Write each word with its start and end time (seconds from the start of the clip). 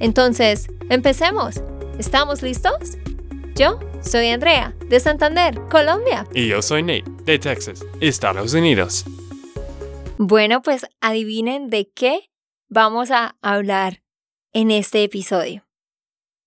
Entonces, 0.00 0.68
empecemos. 0.90 1.62
¿Estamos 1.98 2.42
listos? 2.42 2.98
Yo 3.54 3.78
soy 4.02 4.28
Andrea, 4.28 4.74
de 4.88 4.98
Santander, 4.98 5.60
Colombia. 5.70 6.26
Y 6.34 6.48
yo 6.48 6.60
soy 6.60 6.82
Nate, 6.82 7.04
de 7.24 7.38
Texas, 7.38 7.84
Estados 8.00 8.52
Unidos. 8.54 9.04
Bueno, 10.18 10.62
pues 10.62 10.86
adivinen 11.00 11.70
de 11.70 11.90
qué 11.90 12.30
vamos 12.68 13.10
a 13.10 13.36
hablar 13.42 14.02
en 14.52 14.70
este 14.70 15.04
episodio. 15.04 15.64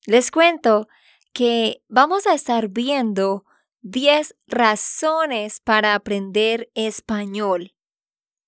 Les 0.06 0.32
cuento 0.32 0.88
que 1.34 1.82
vamos 1.88 2.28
a 2.28 2.34
estar 2.34 2.70
viendo 2.70 3.46
10 3.82 4.36
razones 4.48 5.62
para 5.62 5.96
aprender 5.96 6.70
español. 6.76 7.74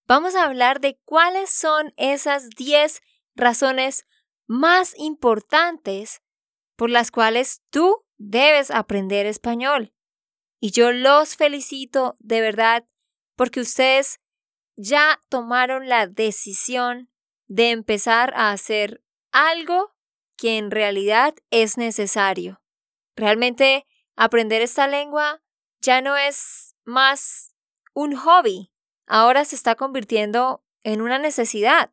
Vamos 0.07 0.35
a 0.35 0.45
hablar 0.45 0.81
de 0.81 0.99
cuáles 1.05 1.49
son 1.49 1.93
esas 1.96 2.49
10 2.49 3.02
razones 3.35 4.05
más 4.50 4.96
importantes 4.98 6.24
por 6.76 6.90
las 6.90 7.12
cuales 7.12 7.62
tú 7.70 8.04
debes 8.18 8.72
aprender 8.72 9.28
español. 9.28 9.94
Y 10.60 10.72
yo 10.72 10.92
los 10.92 11.36
felicito 11.36 12.18
de 12.20 12.42
verdad 12.42 12.86
porque 13.36 13.60
ustedes 13.60 14.20
ya 14.76 15.22
tomaron 15.30 15.88
la 15.88 16.08
decisión 16.08 17.12
de 17.48 17.70
empezar 17.70 18.34
a 18.36 18.52
hacer 18.52 19.04
algo 19.32 19.94
que 20.36 20.58
en 20.58 20.72
realidad 20.72 21.36
es 21.52 21.77
necesario. 21.77 22.60
Realmente 23.16 23.86
aprender 24.16 24.64
esta 24.64 24.88
lengua 24.88 25.44
ya 25.80 26.02
no 26.02 26.18
es 26.18 26.76
más 26.86 27.54
un 27.94 28.16
hobby, 28.16 28.72
ahora 29.05 29.46
se 29.46 29.55
está 29.55 29.76
convirtiendo 29.76 30.66
en 30.82 31.02
una 31.02 31.20
necesidad. 31.20 31.92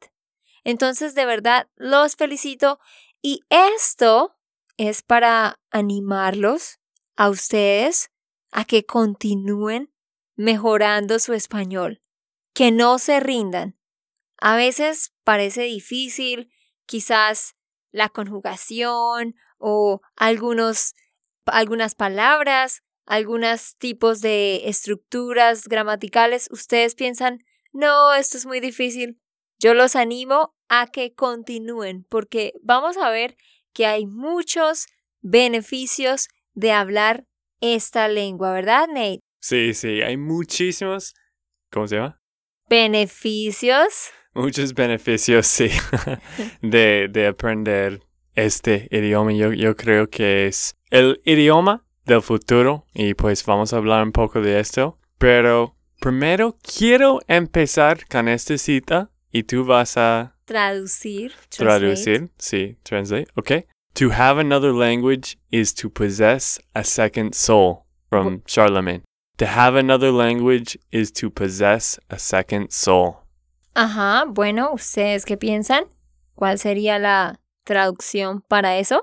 Entonces, 0.67 1.15
de 1.15 1.25
verdad, 1.27 1.69
los 1.77 2.17
felicito 2.17 2.81
y 3.23 3.43
esto 3.51 4.37
es 4.77 5.03
para 5.03 5.61
animarlos 5.71 6.81
a 7.15 7.31
ustedes 7.31 8.11
a 8.51 8.65
que 8.65 8.85
continúen 8.85 9.95
mejorando 10.35 11.21
su 11.21 11.35
español, 11.35 12.03
que 12.53 12.73
no 12.73 12.99
se 12.99 13.21
rindan. 13.21 13.79
A 14.39 14.57
veces 14.57 15.13
parece 15.23 15.63
difícil, 15.63 16.51
quizás 16.85 17.55
la 17.93 18.09
conjugación 18.09 19.37
o 19.59 20.01
algunos 20.17 20.95
algunas 21.45 21.95
palabras, 21.95 22.83
algunos 23.05 23.77
tipos 23.77 24.21
de 24.21 24.69
estructuras 24.69 25.69
gramaticales, 25.69 26.49
ustedes 26.51 26.97
piensan, 26.97 27.45
no, 27.73 28.13
esto 28.15 28.37
es 28.37 28.47
muy 28.47 28.59
difícil. 28.59 29.21
Yo 29.61 29.73
los 29.73 29.95
animo 29.95 30.56
a 30.69 30.87
que 30.87 31.15
continúen 31.15 32.05
porque 32.09 32.53
vamos 32.63 32.97
a 32.97 33.11
ver 33.11 33.37
que 33.73 33.87
hay 33.87 34.07
muchos 34.07 34.87
beneficios 35.21 36.29
de 36.55 36.73
hablar 36.73 37.25
esta 37.61 38.09
lengua, 38.09 38.53
¿verdad, 38.53 38.89
Nate? 38.89 39.21
Sí, 39.41 39.75
sí, 39.75 40.03
hay 40.03 40.17
muchísimos, 40.17 41.15
¿cómo 41.71 41.87
se 41.87 41.97
llama? 41.97 42.21
Beneficios. 42.69 44.11
Muchos 44.35 44.75
beneficios, 44.75 45.47
sí, 45.47 45.69
de, 46.63 47.09
de 47.11 47.27
aprender 47.27 48.01
este 48.35 48.89
idioma. 48.91 49.33
Yo, 49.33 49.53
yo 49.53 49.77
creo 49.77 50.09
que 50.09 50.47
es 50.47 50.77
el 50.91 51.21
idioma 51.25 51.85
del 52.05 52.23
futuro 52.23 52.87
y 52.95 53.15
pues 53.15 53.45
vamos 53.45 53.73
a 53.73 53.79
hablar 53.79 54.03
un 54.03 54.13
poco 54.13 54.41
de 54.41 54.61
esto. 54.61 54.99
Pero 55.19 55.77
primero 56.01 56.57
quiero 56.63 57.21
empezar 57.27 58.07
con 58.07 58.29
esta 58.29 58.57
cita 58.59 59.11
y 59.31 59.45
tú 59.45 59.65
vas 59.65 59.97
a 59.97 60.36
traducir. 60.47 61.33
Traducir, 61.51 62.31
sí, 62.39 62.77
translate, 62.83 63.27
ok. 63.35 63.67
To 63.95 64.11
have 64.11 64.41
another 64.41 64.73
language 64.73 65.39
is 65.51 65.75
to 65.75 65.91
possess 65.91 66.59
a 66.75 66.85
second 66.85 67.35
soul, 67.35 67.85
from 68.09 68.43
Charlemagne. 68.47 69.03
To 69.39 69.47
have 69.47 69.79
another 69.79 70.11
language 70.11 70.79
is 70.91 71.13
to 71.13 71.31
possess 71.31 71.99
a 72.09 72.19
second 72.19 72.71
soul. 72.71 73.17
Ajá, 73.75 74.25
bueno, 74.27 74.73
¿ustedes 74.73 75.27
qué 75.27 75.37
piensan? 75.37 75.85
¿Cuál 76.35 76.59
sería 76.59 76.99
la 76.99 77.41
traducción 77.65 78.41
para 78.41 78.79
eso? 78.79 79.03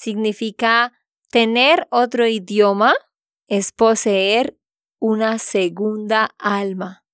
significa 0.00 0.94
tener 1.30 1.86
otro 1.90 2.26
idioma 2.26 2.94
es 3.48 3.70
poseer 3.70 4.58
una 4.98 5.38
segunda 5.38 6.34
alma. 6.38 7.04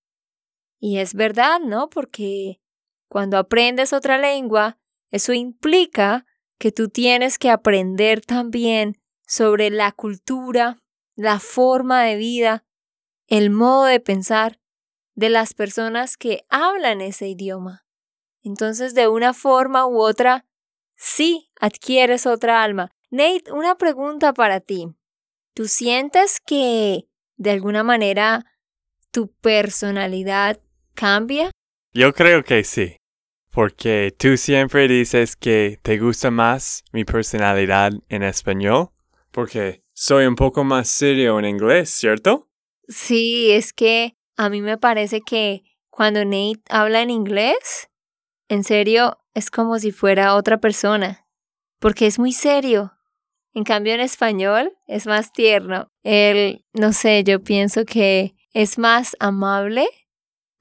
Y 0.79 0.99
es 0.99 1.15
verdad, 1.15 1.59
¿no? 1.61 1.89
Porque 1.91 2.61
cuando 3.09 3.39
aprendes 3.39 3.93
otra 3.93 4.19
lengua, 4.19 4.78
eso 5.11 5.33
implica 5.33 6.27
que 6.59 6.72
tú 6.72 6.89
tienes 6.89 7.39
que 7.39 7.50
aprender 7.50 8.21
también 8.21 9.00
sobre 9.27 9.71
la 9.71 9.93
cultura, 9.93 10.83
la 11.15 11.39
forma 11.41 12.03
de 12.03 12.17
vida, 12.17 12.65
el 13.27 13.50
modo 13.50 13.84
de 13.84 14.00
pensar 14.00 14.61
de 15.15 15.31
las 15.31 15.55
personas 15.55 16.17
que 16.17 16.44
hablan 16.49 17.00
ese 17.00 17.28
idioma. 17.28 17.87
Entonces, 18.43 18.94
de 18.94 19.09
una 19.09 19.34
forma 19.34 19.87
u 19.87 19.99
otra, 19.99 20.47
sí 20.94 21.50
adquieres 21.61 22.27
otra 22.27 22.62
alma. 22.62 22.93
Nate, 23.11 23.50
una 23.53 23.77
pregunta 23.77 24.33
para 24.33 24.61
ti. 24.61 24.94
¿Tú 25.55 25.67
sientes 25.67 26.41
que 26.41 27.09
de 27.37 27.50
alguna 27.50 27.83
manera 27.83 28.44
tu 29.11 29.33
personalidad 29.33 30.61
cambia? 30.94 31.50
Yo 31.97 32.12
creo 32.12 32.45
que 32.45 32.62
sí, 32.62 32.99
porque 33.51 34.15
tú 34.19 34.37
siempre 34.37 34.87
dices 34.87 35.34
que 35.34 35.79
te 35.81 35.97
gusta 35.97 36.31
más 36.31 36.84
mi 36.93 37.07
personalidad 37.07 37.91
en 38.11 38.23
español, 38.23 38.91
porque 39.31 39.83
soy 39.95 40.27
un 40.27 40.35
poco 40.35 40.62
más 40.62 40.89
serio 40.89 41.39
en 41.39 41.47
inglés, 41.47 41.89
¿cierto? 41.89 42.51
Sí, 42.87 43.51
es 43.51 43.73
que 43.73 44.15
a 44.37 44.51
mí 44.51 44.61
me 44.61 44.77
parece 44.77 45.23
que 45.23 45.62
cuando 45.89 46.23
Nate 46.27 46.61
habla 46.69 47.01
en 47.01 47.09
inglés, 47.09 47.89
en 48.51 48.62
serio, 48.62 49.17
es 49.33 49.51
como 49.51 49.79
si 49.79 49.91
fuera 49.91 50.35
otra 50.35 50.59
persona, 50.59 51.27
porque 51.79 52.06
es 52.06 52.19
muy 52.19 52.33
serio. 52.33 52.93
En 53.55 53.65
cambio, 53.65 53.95
en 53.95 54.01
español 54.01 54.71
es 54.87 55.06
más 55.06 55.33
tierno. 55.33 55.89
Él, 56.03 56.62
no 56.75 56.93
sé, 56.93 57.25
yo 57.25 57.43
pienso 57.43 57.87
que 57.87 58.35
es 58.53 58.77
más 58.77 59.17
amable, 59.19 59.89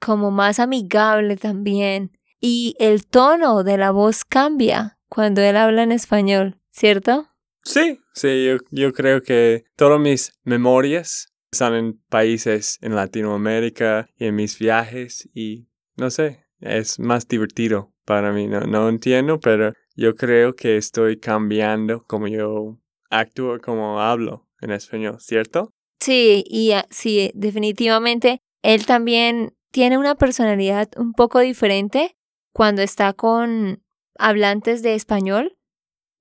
como 0.00 0.30
más 0.30 0.58
amigable 0.58 1.36
también. 1.36 2.12
Y 2.40 2.76
el 2.78 3.06
tono 3.06 3.64
de 3.64 3.78
la 3.78 3.90
voz 3.90 4.24
cambia 4.24 4.98
cuando 5.08 5.40
él 5.40 5.56
habla 5.56 5.82
en 5.82 5.92
español, 5.92 6.60
¿cierto? 6.70 7.28
Sí, 7.62 8.00
sí, 8.12 8.44
yo, 8.46 8.58
yo 8.70 8.92
creo 8.92 9.22
que 9.22 9.64
todas 9.76 9.98
mis 9.98 10.32
memorias 10.44 11.32
están 11.50 11.74
en 11.74 11.98
países 12.08 12.78
en 12.82 12.94
Latinoamérica 12.94 14.08
y 14.18 14.26
en 14.26 14.36
mis 14.36 14.58
viajes 14.58 15.28
y 15.34 15.68
no 15.96 16.10
sé, 16.10 16.44
es 16.60 16.98
más 16.98 17.26
divertido 17.26 17.92
para 18.04 18.32
mí. 18.32 18.46
No, 18.46 18.60
no 18.60 18.88
entiendo, 18.88 19.40
pero 19.40 19.72
yo 19.94 20.14
creo 20.14 20.54
que 20.54 20.76
estoy 20.76 21.18
cambiando 21.18 22.02
como 22.06 22.28
yo 22.28 22.78
actúo, 23.10 23.58
como 23.60 24.00
hablo 24.00 24.46
en 24.60 24.72
español, 24.72 25.16
¿cierto? 25.20 25.72
Sí, 26.00 26.44
y 26.46 26.72
ah, 26.72 26.86
sí, 26.90 27.30
definitivamente 27.34 28.40
él 28.62 28.84
también 28.86 29.55
tiene 29.76 29.98
una 29.98 30.14
personalidad 30.14 30.88
un 30.96 31.12
poco 31.12 31.38
diferente 31.40 32.16
cuando 32.54 32.80
está 32.80 33.12
con 33.12 33.82
hablantes 34.18 34.82
de 34.82 34.94
español, 34.94 35.58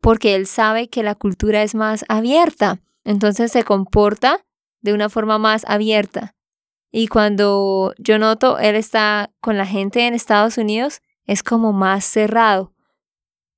porque 0.02 0.36
él 0.36 0.46
sabe 0.46 0.90
que 0.90 1.04
la 1.04 1.16
cultura 1.16 1.64
es 1.64 1.74
más 1.74 2.04
abierta, 2.10 2.82
entonces 3.06 3.54
se 3.54 3.64
comporta 3.64 4.46
de 4.82 4.92
una 4.92 5.08
forma 5.08 5.38
más 5.38 5.64
abierta. 5.70 6.36
Y 6.92 7.08
cuando 7.08 7.94
yo 7.98 8.20
noto 8.20 8.60
él 8.60 8.76
está 8.76 9.32
con 9.40 9.56
la 9.56 9.66
gente 9.66 10.06
en 10.06 10.16
Estados 10.16 10.58
Unidos, 10.58 11.00
es 11.26 11.42
como 11.42 11.72
más 11.72 12.04
cerrado, 12.04 12.74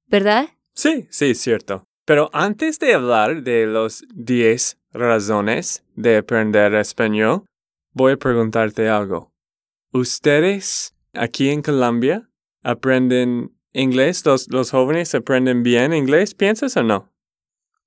¿verdad? 0.05 0.49
Sí, 0.75 1.07
sí, 1.09 1.33
cierto. 1.33 1.85
Pero 2.05 2.29
antes 2.33 2.77
de 2.77 2.93
hablar 2.93 3.41
de 3.41 3.65
los 3.65 4.03
10 4.13 4.77
razones 4.91 5.83
de 5.95 6.17
aprender 6.17 6.75
español, 6.75 7.45
voy 7.93 8.11
a 8.11 8.17
preguntarte 8.17 8.89
algo. 8.89 9.33
¿Ustedes 9.97 10.93
aquí 11.13 11.49
en 11.49 11.63
Colombia 11.63 12.29
aprenden 12.61 13.57
inglés? 13.73 14.23
¿Los, 14.25 14.47
¿Los 14.47 14.69
jóvenes 14.69 15.15
aprenden 15.15 15.63
bien 15.63 15.91
inglés, 15.91 16.35
piensas 16.35 16.77
o 16.77 16.83
no? 16.83 17.11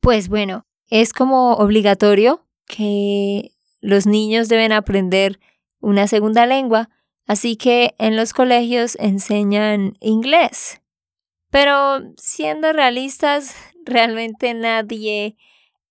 Pues 0.00 0.28
bueno, 0.28 0.66
es 0.88 1.12
como 1.12 1.52
obligatorio 1.54 2.44
que 2.66 3.52
los 3.80 4.06
niños 4.06 4.48
deben 4.48 4.72
aprender 4.72 5.38
una 5.78 6.08
segunda 6.08 6.46
lengua, 6.46 6.90
así 7.26 7.54
que 7.54 7.94
en 7.98 8.16
los 8.16 8.32
colegios 8.32 8.96
enseñan 8.98 9.96
inglés. 10.00 10.80
Pero 11.50 12.00
siendo 12.16 12.72
realistas, 12.72 13.54
realmente 13.84 14.52
nadie 14.54 15.36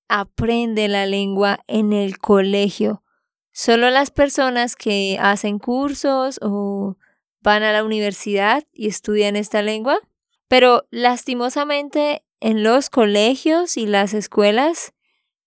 aprende 0.10 0.89
la 0.89 1.06
lengua 1.06 1.62
en 1.68 1.94
el 1.94 2.18
colegio. 2.18 3.04
Solo 3.51 3.90
las 3.90 4.12
personas 4.12 4.75
que 4.75 5.18
hacen 5.19 5.60
cursos 5.60 6.40
o 6.42 6.98
van 7.42 7.63
a 7.63 7.72
la 7.72 7.84
universidad 7.84 8.63
y 8.74 8.88
estudian 8.88 9.36
esta 9.36 9.62
lengua. 9.62 10.00
Pero 10.48 10.88
lastimosamente 10.92 12.24
en 12.40 12.63
los 12.63 12.90
colegios 12.90 13.78
y 13.78 13.86
las 13.86 14.13
escuelas 14.13 14.94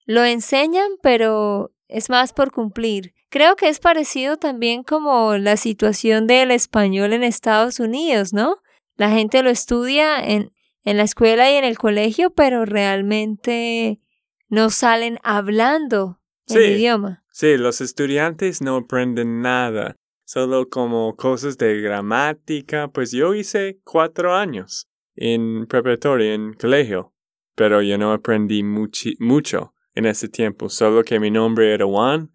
lo 0.04 0.24
enseñan, 0.24 0.88
pero 1.02 1.72
es 1.88 2.10
más 2.10 2.32
por 2.32 2.52
cumplir. 2.52 3.14
Creo 3.28 3.56
que 3.56 3.68
es 3.68 3.80
parecido 3.80 4.36
también 4.36 4.82
como 4.82 5.36
la 5.38 5.56
situación 5.56 6.26
del 6.26 6.50
español 6.50 7.12
en 7.12 7.24
Estados 7.24 7.80
Unidos, 7.80 8.32
¿no? 8.32 8.56
La 8.96 9.10
gente 9.10 9.42
lo 9.42 9.50
estudia 9.50 10.18
en, 10.18 10.52
en 10.84 10.96
la 10.96 11.04
escuela 11.04 11.50
y 11.50 11.54
en 11.54 11.64
el 11.64 11.78
colegio, 11.78 12.30
pero 12.30 12.64
realmente 12.64 14.00
no 14.48 14.70
salen 14.70 15.18
hablando 15.22 16.20
el 16.48 16.76
idioma. 16.76 17.21
Sí, 17.32 17.56
los 17.56 17.80
estudiantes 17.80 18.60
no 18.60 18.76
aprenden 18.76 19.40
nada, 19.40 19.96
solo 20.26 20.68
como 20.68 21.16
cosas 21.16 21.56
de 21.56 21.80
gramática. 21.80 22.88
Pues 22.88 23.10
yo 23.10 23.34
hice 23.34 23.80
cuatro 23.84 24.34
años 24.34 24.86
en 25.16 25.66
preparatoria, 25.66 26.34
en 26.34 26.52
colegio, 26.52 27.14
pero 27.54 27.80
yo 27.80 27.96
no 27.96 28.12
aprendí 28.12 28.62
mucho 28.62 29.74
en 29.94 30.04
ese 30.04 30.28
tiempo, 30.28 30.68
solo 30.68 31.02
que 31.04 31.18
mi 31.20 31.30
nombre 31.30 31.72
era 31.72 31.86
Juan 31.86 32.30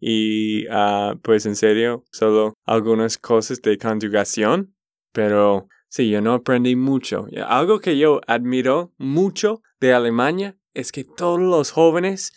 y 0.00 0.66
ah, 0.68 1.14
pues 1.22 1.44
en 1.44 1.54
serio, 1.54 2.04
solo 2.10 2.54
algunas 2.64 3.18
cosas 3.18 3.60
de 3.60 3.76
conjugación, 3.76 4.74
pero 5.12 5.68
sí, 5.88 6.08
yo 6.08 6.22
no 6.22 6.32
aprendí 6.32 6.74
mucho. 6.74 7.26
Algo 7.46 7.80
que 7.80 7.98
yo 7.98 8.22
admiro 8.26 8.94
mucho 8.96 9.62
de 9.78 9.92
Alemania 9.92 10.56
es 10.72 10.90
que 10.90 11.04
todos 11.04 11.40
los 11.40 11.70
jóvenes 11.70 12.32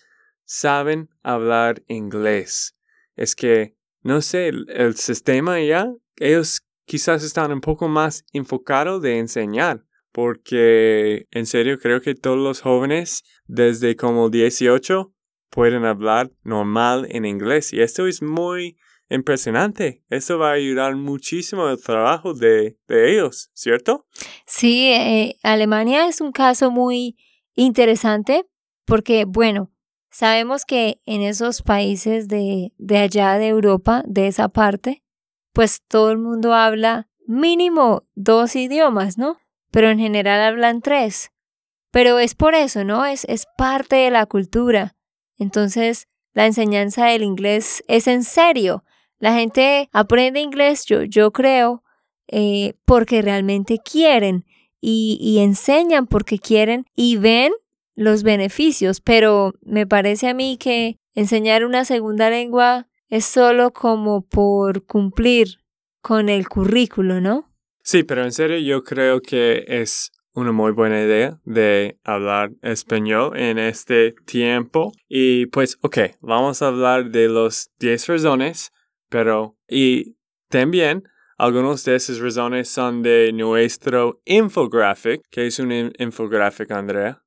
saben 0.46 1.10
hablar 1.24 1.84
inglés. 1.88 2.76
Es 3.16 3.36
que, 3.36 3.76
no 4.02 4.22
sé, 4.22 4.48
el, 4.48 4.96
sistema 4.96 5.60
ya, 5.62 5.92
ellos 6.18 6.62
quizás 6.86 7.24
están 7.24 7.52
un 7.52 7.62
poco 7.62 7.88
más 7.88 8.26
enfocados 8.34 9.02
de 9.02 9.20
enseñar, 9.20 9.86
porque 10.12 11.28
en 11.32 11.46
serio 11.46 11.80
creo 11.80 12.02
que 12.02 12.16
todos 12.16 12.38
los 12.38 12.62
jóvenes 12.62 13.24
desde 13.46 13.96
como 13.96 14.30
18 14.30 15.14
pueden 15.50 15.86
hablar 15.86 16.32
normal 16.44 17.08
en 17.10 17.26
inglés 17.26 17.74
y 17.74 17.82
esto 17.82 18.08
es 18.08 18.22
muy 18.22 18.78
impresionante. 19.10 20.04
Esto 20.10 20.40
va 20.40 20.52
a 20.52 20.54
ayudar 20.54 20.96
muchísimo 20.96 21.68
el 21.70 21.82
trabajo 21.82 22.34
de, 22.34 22.78
de 22.88 23.14
ellos, 23.14 23.52
¿cierto? 23.54 24.08
Sí, 24.48 24.88
eh, 24.88 25.38
Alemania 25.44 26.08
es 26.08 26.22
un 26.22 26.32
caso 26.32 26.72
muy 26.72 27.18
interesante 27.56 28.46
porque, 28.86 29.26
bueno, 29.26 29.72
sabemos 30.12 30.66
que 30.66 31.02
en 31.06 31.22
esos 31.22 31.62
países 31.62 32.28
de, 32.28 32.74
de 32.78 32.98
allá 32.98 33.38
de 33.38 33.48
Europa, 33.48 34.04
de 34.06 34.28
esa 34.28 34.50
parte, 34.50 35.04
pues 35.54 35.82
todo 35.88 36.12
el 36.12 36.18
mundo 36.18 36.54
habla 36.54 37.08
mínimo 37.26 38.04
dos 38.14 38.56
idiomas, 38.56 39.18
¿no? 39.18 39.38
Pero 39.72 39.90
en 39.90 40.00
general 40.00 40.42
hablan 40.42 40.82
tres. 40.82 41.32
Pero 41.92 42.20
es 42.20 42.36
por 42.36 42.56
eso, 42.56 42.84
¿no? 42.84 43.06
Es, 43.06 43.26
es 43.26 43.46
parte 43.58 43.96
de 43.96 44.12
la 44.12 44.26
cultura. 44.26 44.96
Entonces, 45.38 46.08
la 46.34 46.46
enseñanza 46.46 47.06
del 47.06 47.24
inglés 47.24 47.84
es 47.88 48.08
en 48.08 48.24
serio. 48.24 48.84
La 49.20 49.34
gente 49.34 49.90
aprende 49.92 50.40
inglés, 50.40 50.86
yo, 50.86 51.04
yo 51.04 51.32
creo, 51.32 51.84
eh, 52.28 52.76
porque 52.86 53.22
realmente 53.22 53.78
quieren 53.80 54.46
y, 54.80 55.18
y 55.22 55.40
enseñan 55.40 56.08
porque 56.08 56.40
quieren 56.40 56.86
y 56.96 57.18
ven 57.18 57.52
los 57.96 58.24
beneficios, 58.24 59.02
pero 59.02 59.54
me 59.62 59.86
parece 59.86 60.28
a 60.30 60.34
mí 60.34 60.58
que 60.58 60.98
enseñar 61.14 61.66
una 61.66 61.86
segunda 61.86 62.30
lengua 62.30 62.88
es 63.10 63.26
solo 63.26 63.72
como 63.72 64.26
por 64.26 64.86
cumplir 64.86 65.60
con 66.02 66.30
el 66.30 66.48
currículo, 66.48 67.22
¿no? 67.22 67.52
Sí, 67.84 68.04
pero 68.04 68.24
en 68.24 68.32
serio 68.32 68.58
yo 68.60 68.84
creo 68.84 69.22
que 69.22 69.66
es 69.68 70.12
una 70.34 70.52
muy 70.52 70.72
buena 70.72 71.02
idea 71.02 71.40
de 71.44 72.00
hablar 72.04 72.52
español 72.62 73.38
en 73.38 73.58
este 73.58 74.16
tiempo. 74.26 74.94
Y 75.10 75.48
pues, 75.48 75.78
ok, 75.82 75.98
vamos 76.22 76.62
a 76.62 76.68
hablar 76.68 77.12
de 77.12 77.28
los 77.28 77.70
10 77.80 78.08
razones, 78.08 78.72
pero 79.10 79.58
y 79.68 80.16
también 80.50 81.04
algunas 81.38 81.84
de 81.86 81.96
esas 81.96 82.20
razones 82.20 82.70
son 82.70 83.02
de 83.02 83.32
nuestro 83.34 84.22
infographic. 84.26 85.22
¿Qué 85.30 85.48
es 85.48 85.60
un 85.60 85.92
infographic, 85.98 86.72
Andrea? 86.72 87.22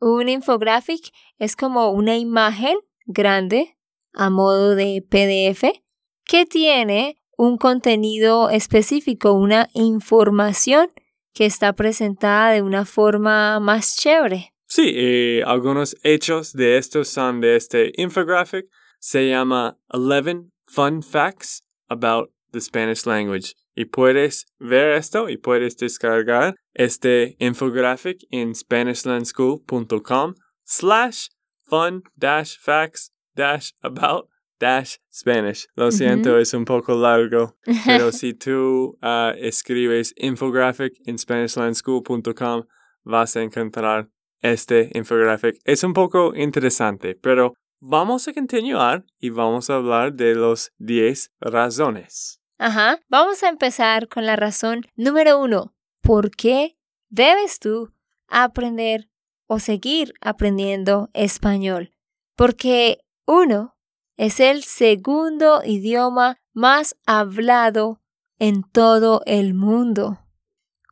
Un 0.00 0.28
infographic 0.28 1.12
es 1.38 1.56
como 1.56 1.90
una 1.90 2.16
imagen 2.16 2.76
grande 3.06 3.76
a 4.12 4.30
modo 4.30 4.74
de 4.74 5.04
PDF 5.08 5.80
que 6.24 6.46
tiene 6.46 7.16
un 7.36 7.58
contenido 7.58 8.50
específico, 8.50 9.32
una 9.32 9.68
información 9.74 10.88
que 11.32 11.46
está 11.46 11.72
presentada 11.72 12.52
de 12.52 12.62
una 12.62 12.84
forma 12.84 13.58
más 13.60 13.96
chévere. 13.96 14.52
Sí, 14.66 14.92
y 14.94 15.40
algunos 15.42 15.96
hechos 16.02 16.52
de 16.52 16.78
estos 16.78 17.08
son 17.08 17.40
de 17.40 17.56
este 17.56 17.92
infographic. 17.96 18.66
Se 18.98 19.28
llama 19.28 19.78
11 19.88 20.46
Fun 20.66 21.02
Facts 21.02 21.62
About 21.88 22.30
the 22.52 22.60
Spanish 22.60 23.04
Language. 23.04 23.54
Y 23.74 23.86
puedes 23.86 24.46
ver 24.58 24.92
esto 24.92 25.28
y 25.28 25.36
puedes 25.36 25.76
descargar 25.76 26.54
este 26.74 27.36
infographic 27.38 28.18
en 28.30 28.54
SpanishLandSchool.com 28.54 30.34
slash 30.64 31.28
fun 31.62 32.02
dash 32.16 32.56
facts 32.56 33.10
dash 33.34 33.72
about 33.82 34.28
dash 34.60 34.96
Spanish. 35.12 35.66
Lo 35.74 35.90
siento, 35.90 36.38
es 36.38 36.54
un 36.54 36.64
poco 36.64 36.94
largo, 36.94 37.56
pero 37.84 38.12
si 38.12 38.34
tú 38.34 38.96
uh, 39.02 39.32
escribes 39.36 40.14
infographic 40.16 40.92
en 41.06 41.18
SpanishLandSchool.com 41.18 42.64
vas 43.04 43.36
a 43.36 43.42
encontrar 43.42 44.08
este 44.40 44.90
infographic. 44.94 45.56
Es 45.64 45.84
un 45.84 45.92
poco 45.92 46.34
interesante, 46.34 47.14
pero 47.14 47.54
vamos 47.80 48.28
a 48.28 48.32
continuar 48.32 49.04
y 49.18 49.30
vamos 49.30 49.70
a 49.70 49.76
hablar 49.76 50.14
de 50.14 50.34
los 50.34 50.72
10 50.78 51.32
razones. 51.40 52.40
Ajá, 52.58 53.00
vamos 53.08 53.42
a 53.42 53.48
empezar 53.48 54.08
con 54.08 54.26
la 54.26 54.36
razón 54.36 54.82
número 54.94 55.40
uno. 55.40 55.74
¿Por 56.00 56.30
qué 56.30 56.76
debes 57.08 57.58
tú 57.58 57.92
aprender 58.28 59.10
o 59.46 59.58
seguir 59.58 60.14
aprendiendo 60.20 61.10
español? 61.14 61.92
Porque 62.36 63.04
uno 63.26 63.76
es 64.16 64.38
el 64.38 64.62
segundo 64.62 65.62
idioma 65.64 66.38
más 66.52 66.96
hablado 67.06 68.00
en 68.38 68.62
todo 68.62 69.22
el 69.26 69.54
mundo. 69.54 70.20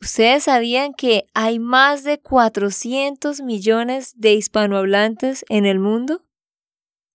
¿Ustedes 0.00 0.44
sabían 0.44 0.94
que 0.94 1.26
hay 1.32 1.60
más 1.60 2.02
de 2.02 2.18
400 2.18 3.40
millones 3.42 4.14
de 4.16 4.34
hispanohablantes 4.34 5.44
en 5.48 5.64
el 5.64 5.78
mundo? 5.78 6.24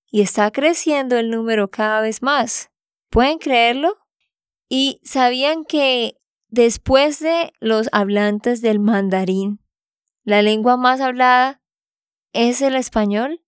Y 0.09 0.21
está 0.21 0.51
creciendo 0.51 1.17
el 1.17 1.29
número 1.29 1.69
cada 1.69 1.99
vez 1.99 2.21
más. 2.21 2.71
¿Pueden 3.09 3.39
creerlo? 3.39 3.97
¿Y 4.69 4.99
sabían 5.03 5.63
que 5.63 6.17
después 6.49 7.19
de 7.19 7.53
los 7.59 7.87
hablantes 7.91 8.61
del 8.61 8.79
mandarín, 8.79 9.61
la 10.23 10.41
lengua 10.41 10.77
más 10.77 10.99
hablada 11.01 11.61
es 12.33 12.61
el 12.61 12.75
español? 12.75 13.41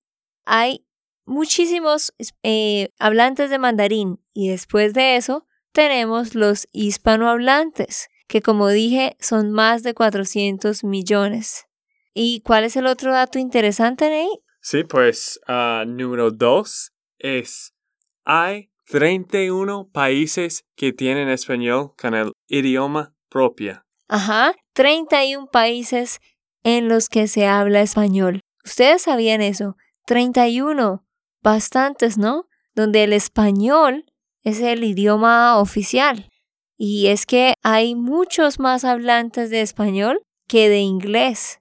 Hay 0.45 0.85
muchísimos 1.25 2.13
eh, 2.43 2.89
hablantes 2.99 3.49
de 3.49 3.59
mandarín 3.59 4.19
y 4.33 4.49
después 4.49 4.93
de 4.93 5.15
eso 5.15 5.45
tenemos 5.71 6.35
los 6.35 6.67
hispanohablantes, 6.71 8.09
que 8.27 8.41
como 8.41 8.69
dije 8.69 9.15
son 9.19 9.51
más 9.51 9.83
de 9.83 9.93
400 9.93 10.83
millones. 10.83 11.65
¿Y 12.13 12.41
cuál 12.41 12.63
es 12.63 12.75
el 12.75 12.87
otro 12.87 13.11
dato 13.11 13.39
interesante, 13.39 14.09
Ney? 14.09 14.27
Sí, 14.61 14.83
pues 14.83 15.39
ah, 15.47 15.83
número 15.87 16.31
dos 16.31 16.93
es 17.17 17.73
hay 18.25 18.68
31 18.89 19.87
países 19.91 20.65
que 20.75 20.91
tienen 20.91 21.29
español 21.29 21.93
con 21.95 22.15
el 22.15 22.31
idioma 22.47 23.13
propio. 23.29 23.83
Ajá, 24.07 24.55
31 24.73 25.45
países 25.51 26.19
en 26.63 26.89
los 26.89 27.07
que 27.07 27.27
se 27.27 27.45
habla 27.45 27.81
español. 27.81 28.41
¿Ustedes 28.65 29.03
sabían 29.03 29.41
eso? 29.41 29.77
31. 30.07 31.05
Bastantes, 31.43 32.17
¿no? 32.17 32.47
Donde 32.73 33.03
el 33.03 33.13
español 33.13 34.05
es 34.43 34.59
el 34.59 34.83
idioma 34.83 35.59
oficial. 35.59 36.27
Y 36.75 37.07
es 37.07 37.27
que 37.27 37.53
hay 37.61 37.93
muchos 37.93 38.57
más 38.57 38.85
hablantes 38.85 39.51
de 39.51 39.61
español 39.61 40.23
que 40.47 40.67
de 40.67 40.79
inglés. 40.79 41.59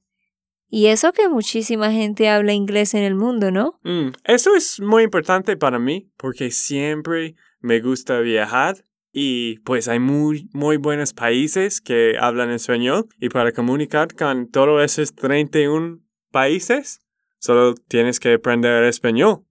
Y 0.71 0.87
eso 0.87 1.13
que 1.13 1.29
muchísima 1.29 1.91
gente 1.91 2.29
habla 2.29 2.53
inglés 2.53 2.95
en 2.95 3.03
el 3.03 3.15
mundo, 3.15 3.51
¿no? 3.51 3.81
Mm, 3.85 4.11
eso 4.25 4.55
es 4.55 4.81
muy 4.81 5.05
importante 5.05 5.57
para 5.57 5.79
mí 5.79 6.11
porque 6.17 6.51
siempre 6.51 7.37
me 7.61 7.81
gusta 7.81 8.21
viajar 8.21 8.85
y 9.13 9.59
pues 9.61 9.89
hay 9.89 9.99
muy, 9.99 10.51
muy 10.53 10.77
buenos 10.77 11.15
países 11.15 11.81
que 11.81 12.17
hablan 12.21 12.51
español 12.51 13.09
y 13.19 13.31
para 13.31 13.53
comunicar 13.53 14.15
con 14.15 14.51
todos 14.51 14.83
esos 14.83 15.15
31 15.15 16.01
países 16.31 17.01
solo 17.39 17.75
tienes 17.75 18.21
que 18.21 18.35
aprender 18.35 18.85
español. 18.85 19.45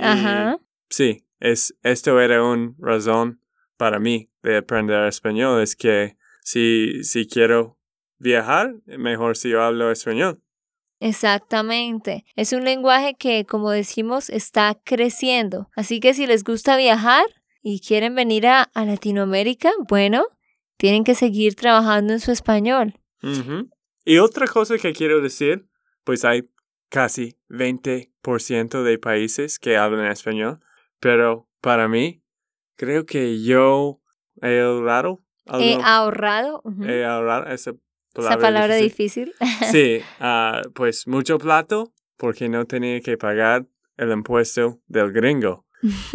Ajá. 0.00 0.58
Sí, 0.88 1.26
es, 1.40 1.76
esto 1.82 2.20
era 2.20 2.42
una 2.42 2.72
razón 2.78 3.40
para 3.76 3.98
mí 3.98 4.30
de 4.42 4.58
aprender 4.58 5.06
español, 5.06 5.62
es 5.62 5.76
que 5.76 6.16
si, 6.42 7.02
si 7.04 7.26
quiero 7.26 7.78
viajar, 8.18 8.74
mejor 8.86 9.36
si 9.36 9.50
yo 9.50 9.62
hablo 9.62 9.90
español. 9.90 10.40
Exactamente. 11.04 12.24
Es 12.34 12.54
un 12.54 12.64
lenguaje 12.64 13.14
que, 13.14 13.44
como 13.44 13.70
decimos, 13.70 14.30
está 14.30 14.80
creciendo. 14.84 15.68
Así 15.76 16.00
que 16.00 16.14
si 16.14 16.26
les 16.26 16.44
gusta 16.44 16.78
viajar 16.78 17.26
y 17.60 17.80
quieren 17.80 18.14
venir 18.14 18.46
a, 18.46 18.70
Latinoamérica, 18.74 19.70
bueno, 19.86 20.24
tienen 20.78 21.04
que 21.04 21.14
seguir 21.14 21.56
trabajando 21.56 22.14
en 22.14 22.20
su 22.20 22.32
español. 22.32 22.94
Y 24.06 24.16
otra 24.16 24.46
cosa 24.46 24.78
que 24.78 24.94
quiero 24.94 25.20
decir, 25.20 25.68
pues 26.04 26.24
hay 26.24 26.48
casi 26.88 27.38
20% 27.50 28.82
de 28.82 28.98
países 28.98 29.58
que 29.58 29.76
hablan 29.76 30.10
español, 30.10 30.60
pero 31.00 31.50
para 31.60 31.86
mí, 31.86 32.22
creo 32.76 33.04
que 33.04 33.42
yo 33.42 34.00
he 34.40 34.58
ahorrado. 34.58 35.22
He 35.60 35.74
ahorrado. 35.82 36.62
He 36.82 37.04
ahorrado 37.04 37.44
palabra, 38.14 38.34
esa 38.34 38.40
palabra 38.40 38.76
difícil. 38.76 39.34
sí, 39.70 40.00
ah, 40.20 40.62
pues 40.74 41.06
mucho 41.06 41.38
plato 41.38 41.92
porque 42.16 42.48
no 42.48 42.64
tenía 42.64 43.00
que 43.00 43.18
pagar 43.18 43.66
el 43.96 44.10
impuesto 44.10 44.80
del 44.86 45.12
gringo. 45.12 45.66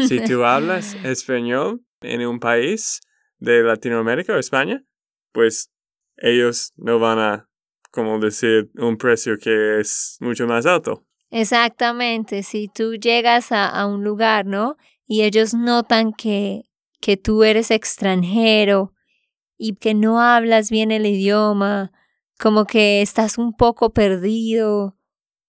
Si 0.07 0.23
tú 0.23 0.43
hablas 0.45 0.95
español 1.03 1.81
en 2.01 2.25
un 2.25 2.39
país 2.39 3.01
de 3.37 3.61
Latinoamérica 3.61 4.33
o 4.33 4.39
España, 4.39 4.83
pues 5.31 5.71
ellos 6.17 6.73
no 6.75 6.99
van 6.99 7.19
a, 7.19 7.49
como 7.91 8.17
decir, 8.19 8.71
un 8.75 8.97
precio 8.97 9.37
que 9.37 9.79
es 9.79 10.17
mucho 10.19 10.47
más 10.47 10.65
alto. 10.65 11.05
Exactamente, 11.31 12.41
si 12.41 12.67
tú 12.67 12.95
llegas 12.95 13.51
a, 13.51 13.67
a 13.67 13.85
un 13.85 14.03
lugar, 14.03 14.45
¿no? 14.45 14.77
Y 15.05 15.23
ellos 15.23 15.53
notan 15.53 16.13
que, 16.13 16.63
que 16.99 17.17
tú 17.17 17.43
eres 17.43 17.69
extranjero 17.71 18.93
y 19.59 19.75
que 19.75 19.93
no 19.93 20.21
hablas 20.21 20.71
bien 20.71 20.89
el 20.91 21.05
idioma, 21.05 21.91
como 22.39 22.65
que 22.65 23.03
estás 23.03 23.37
un 23.37 23.53
poco 23.53 23.91
perdido, 23.91 24.95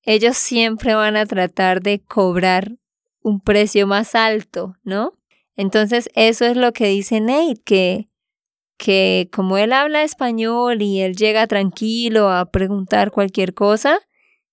ellos 0.02 0.36
siempre 0.36 0.94
van 0.94 1.16
a 1.16 1.24
tratar 1.24 1.80
de 1.80 2.00
cobrar 2.00 2.76
un 3.22 3.40
precio 3.40 3.86
más 3.86 4.14
alto, 4.14 4.74
¿no? 4.82 5.12
Entonces 5.56 6.10
eso 6.14 6.44
es 6.44 6.56
lo 6.56 6.72
que 6.72 6.86
dice 6.86 7.20
Nate, 7.20 7.60
que, 7.64 8.08
que 8.76 9.28
como 9.32 9.56
él 9.56 9.72
habla 9.72 10.02
español 10.02 10.82
y 10.82 11.00
él 11.00 11.14
llega 11.14 11.46
tranquilo 11.46 12.30
a 12.30 12.50
preguntar 12.50 13.12
cualquier 13.12 13.54
cosa, 13.54 13.98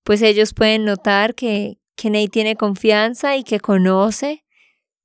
pues 0.04 0.22
ellos 0.22 0.54
pueden 0.54 0.86
notar 0.86 1.34
que, 1.34 1.80
que 1.96 2.12
Nate 2.12 2.28
tiene 2.28 2.56
confianza 2.56 3.36
y 3.38 3.44
que 3.44 3.60
conoce, 3.60 4.46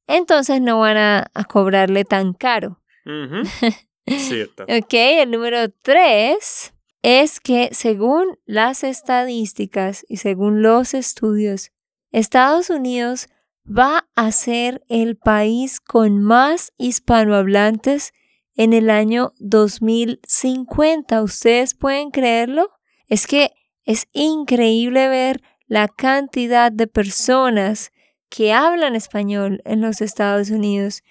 entonces 0.07 0.61
no 0.61 0.81
van 0.81 0.99
a, 0.99 1.31
cobrarle 1.49 2.05
tan 2.05 2.35
caro. 2.35 2.83
Cierto. 4.07 4.65
ok, 4.65 4.93
el 4.93 5.31
número 5.31 5.71
tres 5.83 6.73
es 7.03 7.41
que 7.41 7.71
según 7.73 8.39
las 8.47 8.85
estadísticas 8.85 10.05
y 10.09 10.19
según 10.19 10.63
los 10.63 10.95
estudios, 10.95 11.73
Estados 12.11 12.71
Unidos 12.71 13.29
va 13.67 14.09
a 14.15 14.33
ser 14.33 14.83
el 14.89 15.17
país 15.17 15.81
con 15.81 16.21
más 16.21 16.73
hispanohablantes 16.79 18.13
en 18.55 18.73
el 18.73 18.91
año 18.91 19.33
2050. 19.39 21.23
¿Ustedes 21.23 21.75
pueden 21.75 22.11
creerlo? 22.11 22.71
Es 23.07 23.27
que 23.27 23.51
es 23.85 24.09
increíble 24.13 25.09
ver 25.09 25.43
la 25.67 25.89
cantidad 25.89 26.71
de 26.71 26.87
personas 26.87 27.93
que 28.29 28.53
hablan 28.53 28.95
español 28.95 29.61
en 29.65 29.81
los 29.81 30.01
Estados 30.01 30.51
Unidos 30.51 31.03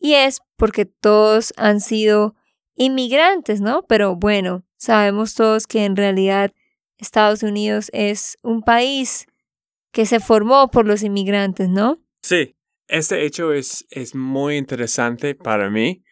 y 0.00 0.14
es 0.14 0.40
porque 0.56 0.86
todos 0.86 1.52
han 1.56 1.80
sido 1.80 2.34
inmigrantes, 2.74 3.60
¿no? 3.60 3.84
Pero 3.86 4.16
bueno, 4.16 4.64
sabemos 4.76 5.34
todos 5.34 5.66
que 5.66 5.84
en 5.84 5.94
realidad 5.94 6.52
Estados 6.96 7.42
Unidos 7.42 7.90
es 7.92 8.38
un 8.42 8.62
país 8.62 9.26
que 9.92 10.06
se 10.06 10.20
formó 10.20 10.70
por 10.70 10.86
los 10.86 11.02
inmigrantes, 11.02 11.68
¿no? 11.68 12.02
Sí, 12.22 12.56
este 12.88 13.24
hecho 13.24 13.52
es, 13.52 13.86
es 13.90 14.14
muy 14.14 14.56
interesante 14.56 15.34
para 15.34 15.70
mí 15.70 16.02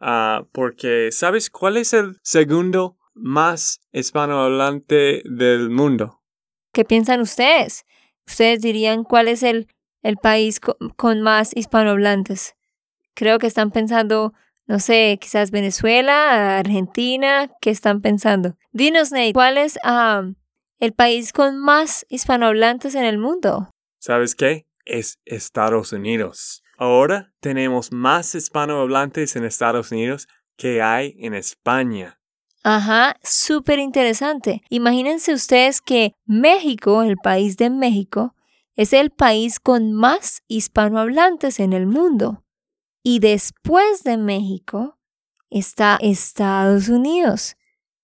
ah, 0.00 0.46
porque, 0.52 1.10
¿sabes 1.12 1.50
cuál 1.50 1.76
es 1.76 1.92
el 1.92 2.18
segundo 2.22 2.98
más 3.14 3.80
hispanohablante 3.92 5.22
del 5.24 5.70
mundo? 5.70 6.22
¿Qué 6.72 6.84
piensan 6.84 7.20
ustedes? 7.20 7.84
¿Ustedes 8.26 8.60
dirían 8.60 9.04
cuál 9.04 9.28
es 9.28 9.42
el, 9.42 9.68
el 10.02 10.16
país 10.16 10.60
con, 10.60 11.22
más 11.22 11.56
hispanohablantes? 11.56 12.54
Creo 13.16 13.38
que 13.38 13.46
están 13.46 13.70
pensando, 13.70 14.34
no 14.66 14.78
sé, 14.78 15.18
quizás 15.18 15.50
Venezuela, 15.50 16.58
Argentina, 16.58 17.50
¿qué 17.62 17.70
están 17.70 18.02
pensando? 18.02 18.58
Dinos, 18.72 19.10
Nate, 19.10 19.32
¿cuál 19.32 19.56
es 19.56 19.78
el 20.78 20.92
país 20.92 21.32
con 21.32 21.58
más 21.58 22.04
hispanohablantes 22.10 22.94
en 22.94 23.06
el 23.06 23.16
mundo? 23.16 23.70
¿Sabes 23.98 24.34
qué? 24.34 24.66
Es 24.84 25.18
Estados 25.24 25.94
Unidos. 25.94 26.62
Ahora 26.76 27.32
tenemos 27.40 27.90
más 27.90 28.34
hispanohablantes 28.34 29.34
en 29.34 29.44
Estados 29.44 29.92
Unidos 29.92 30.28
que 30.58 30.82
hay 30.82 31.16
en 31.18 31.32
España. 31.32 32.20
Ajá, 32.62 33.16
súper 33.22 33.78
interesante. 33.78 34.60
Imagínense 34.68 35.32
ustedes 35.32 35.80
que 35.80 36.12
México, 36.26 37.02
el 37.02 37.16
país 37.16 37.56
de 37.56 37.70
México, 37.70 38.34
es 38.74 38.92
el 38.92 39.08
país 39.08 39.58
con 39.58 39.94
más 39.94 40.42
hispanohablantes 40.48 41.60
en 41.60 41.72
el 41.72 41.86
mundo. 41.86 42.42
Y 43.08 43.20
después 43.20 44.02
de 44.02 44.16
México 44.16 44.98
está 45.48 45.96
Estados 46.00 46.88
Unidos. 46.88 47.54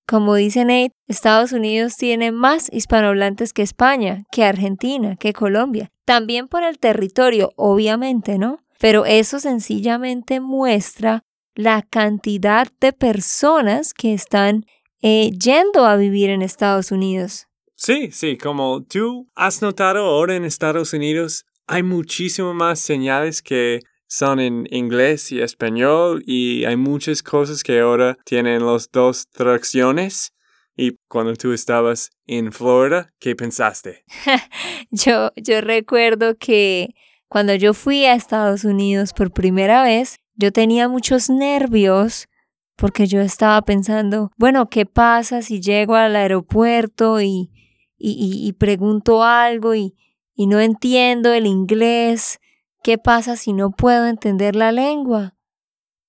Como 0.06 0.36
dice 0.36 0.64
Nate, 0.64 0.92
Estados 1.08 1.50
Unidos 1.50 1.96
tiene 1.96 2.30
más 2.30 2.72
hispanohablantes 2.72 3.52
que 3.52 3.62
España, 3.62 4.22
que 4.30 4.44
Argentina, 4.44 5.16
que 5.16 5.32
Colombia. 5.32 5.90
También 6.04 6.46
por 6.46 6.62
el 6.62 6.78
territorio, 6.78 7.52
obviamente, 7.56 8.38
¿no? 8.38 8.60
Pero 8.78 9.04
eso 9.04 9.40
sencillamente 9.40 10.38
muestra 10.38 11.24
la 11.56 11.82
cantidad 11.82 12.68
de 12.80 12.92
personas 12.92 13.94
que 13.94 14.14
están 14.14 14.66
eh, 15.00 15.32
yendo 15.32 15.84
a 15.84 15.96
vivir 15.96 16.30
en 16.30 16.42
Estados 16.42 16.92
Unidos. 16.92 17.48
Sí, 17.74 18.12
sí, 18.12 18.38
como 18.38 18.84
tú 18.84 19.28
has 19.34 19.62
notado 19.62 20.04
ahora 20.04 20.36
en 20.36 20.44
Estados 20.44 20.92
Unidos, 20.92 21.44
hay 21.66 21.82
muchísimas 21.82 22.54
más 22.54 22.78
señales 22.78 23.42
que 23.42 23.80
son 24.12 24.40
en 24.40 24.66
inglés 24.70 25.32
y 25.32 25.40
español 25.40 26.22
y 26.26 26.66
hay 26.66 26.76
muchas 26.76 27.22
cosas 27.22 27.62
que 27.62 27.80
ahora 27.80 28.18
tienen 28.26 28.66
las 28.66 28.90
dos 28.90 29.26
traducciones. 29.30 30.34
Y 30.76 30.98
cuando 31.08 31.34
tú 31.34 31.54
estabas 31.54 32.10
en 32.26 32.52
Florida, 32.52 33.10
¿qué 33.18 33.34
pensaste? 33.34 34.04
yo, 34.90 35.30
yo 35.36 35.62
recuerdo 35.62 36.36
que 36.36 36.90
cuando 37.28 37.54
yo 37.54 37.72
fui 37.72 38.04
a 38.04 38.12
Estados 38.12 38.64
Unidos 38.64 39.14
por 39.14 39.32
primera 39.32 39.82
vez, 39.82 40.18
yo 40.34 40.52
tenía 40.52 40.88
muchos 40.88 41.30
nervios 41.30 42.28
porque 42.76 43.06
yo 43.06 43.22
estaba 43.22 43.62
pensando, 43.62 44.30
bueno, 44.36 44.68
¿qué 44.68 44.84
pasa 44.84 45.40
si 45.40 45.62
llego 45.62 45.94
al 45.94 46.16
aeropuerto 46.16 47.22
y, 47.22 47.50
y, 47.96 48.46
y 48.46 48.52
pregunto 48.52 49.24
algo 49.24 49.74
y, 49.74 49.94
y 50.34 50.48
no 50.48 50.60
entiendo 50.60 51.32
el 51.32 51.46
inglés? 51.46 52.40
¿Qué 52.82 52.98
pasa 52.98 53.36
si 53.36 53.52
no 53.52 53.70
puedo 53.70 54.06
entender 54.06 54.56
la 54.56 54.72
lengua? 54.72 55.36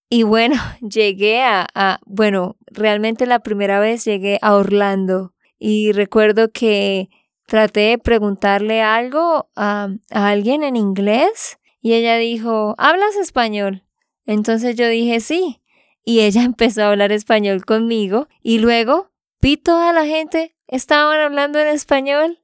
Y 0.10 0.24
bueno, 0.24 0.56
llegué 0.82 1.42
a, 1.44 2.00
bueno, 2.06 2.58
realmente 2.68 3.26
la 3.26 3.40
primera 3.40 3.80
vez 3.80 4.06
llegué 4.06 4.40
a 4.42 4.56
Orlando 4.56 5.34
y 5.60 5.92
recuerdo 5.92 6.52
que 6.52 7.10
traté 7.46 7.82
de 7.82 7.98
preguntarle 7.98 8.82
algo 8.82 9.50
a, 9.56 9.90
a 10.12 10.30
alguien 10.30 10.64
en 10.64 10.76
inglés 10.76 11.60
y 11.82 11.94
ella 11.94 12.18
dijo, 12.18 12.76
¿hablas 12.78 13.16
español? 13.16 13.84
Entonces 14.26 14.76
yo 14.76 14.88
dije 14.88 15.20
sí 15.20 15.62
y 16.04 16.22
ella 16.22 16.44
empezó 16.44 16.84
a 16.84 16.90
hablar 16.90 17.12
español 17.12 17.66
conmigo 17.66 18.28
y 18.42 18.60
luego 18.60 19.12
vi 19.42 19.58
toda 19.58 19.94
la 19.94 20.06
gente 20.06 20.56
estaban 20.68 21.20
hablando 21.20 21.60
en 21.60 21.68
español. 21.68 22.40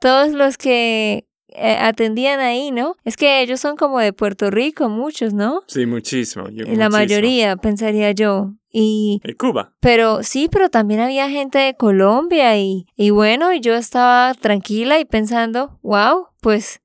Todos 0.00 0.32
los 0.32 0.58
que 0.58 1.26
eh, 1.54 1.76
atendían 1.78 2.40
ahí, 2.40 2.70
¿no? 2.70 2.96
Es 3.04 3.16
que 3.16 3.42
ellos 3.42 3.60
son 3.60 3.76
como 3.76 3.98
de 3.98 4.12
Puerto 4.12 4.50
Rico, 4.50 4.88
muchos, 4.88 5.32
¿no? 5.34 5.62
Sí, 5.66 5.86
muchísimo. 5.86 6.46
la 6.50 6.88
mayoría, 6.88 7.56
pensaría 7.56 8.12
yo. 8.12 8.52
Y, 8.72 9.20
Cuba. 9.36 9.74
pero 9.80 10.22
sí, 10.22 10.48
pero 10.50 10.68
también 10.68 11.00
había 11.00 11.28
gente 11.28 11.58
de 11.58 11.74
Colombia 11.74 12.56
y, 12.56 12.86
y 12.94 13.10
bueno, 13.10 13.52
yo 13.52 13.74
estaba 13.74 14.32
tranquila 14.34 15.00
y 15.00 15.04
pensando, 15.04 15.80
wow, 15.82 16.28
pues 16.40 16.80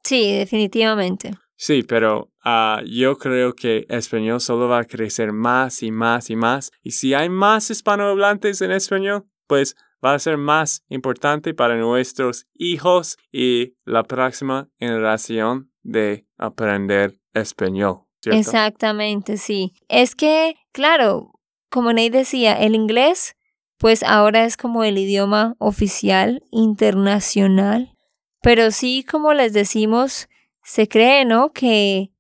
Sí, 0.04 0.32
definitivamente. 0.37 1.32
Sí, 1.56 1.82
pero 1.82 2.32
ah, 2.44 2.82
yo 2.85 3.16
creo 3.18 3.54
que 3.54 3.87
español 3.88 4.40
solo 4.40 4.68
va 4.68 4.78
a 4.78 4.85
crecer 4.85 5.32
más 5.32 5.82
y 5.82 5.92
más 5.92 6.28
y 6.30 6.37
más. 6.37 6.73
Y 6.82 6.92
si 6.92 7.14
hay 7.14 7.28
más 7.28 7.71
hispanohablantes 7.71 8.62
en 8.62 8.73
español, 8.73 9.26
pues 9.47 9.76
va 10.04 10.14
a 10.14 10.18
ser 10.18 10.38
más 10.38 10.85
importante 10.88 11.54
para 11.54 11.76
nuestros 11.76 12.47
hijos 12.54 13.16
y 13.30 13.76
la 13.85 14.02
próxima 14.02 14.68
generación 14.78 15.71
de 15.82 16.26
aprender 16.37 17.21
español. 17.32 18.06
¿cierto? 18.21 18.38
Exactamente, 18.40 19.37
sí. 19.37 19.75
Es 19.88 20.14
que, 20.14 20.56
claro, 20.73 21.32
como 21.71 21.92
Ney 21.92 22.11
decía, 22.11 22.54
el 22.54 22.75
inglés, 22.75 23.37
pues 23.83 24.05
ahora 24.05 24.45
es 24.45 24.57
como 24.57 24.85
el 24.85 24.97
idioma 24.97 25.57
oficial 25.59 26.45
internacional. 26.53 27.99
Pero 28.41 28.71
sí, 28.71 29.03
como 29.03 29.35
les 29.35 29.53
decimos, 29.55 30.29
se 30.62 30.87
cree, 30.87 31.25
¿no? 31.25 31.53
Que 31.53 32.12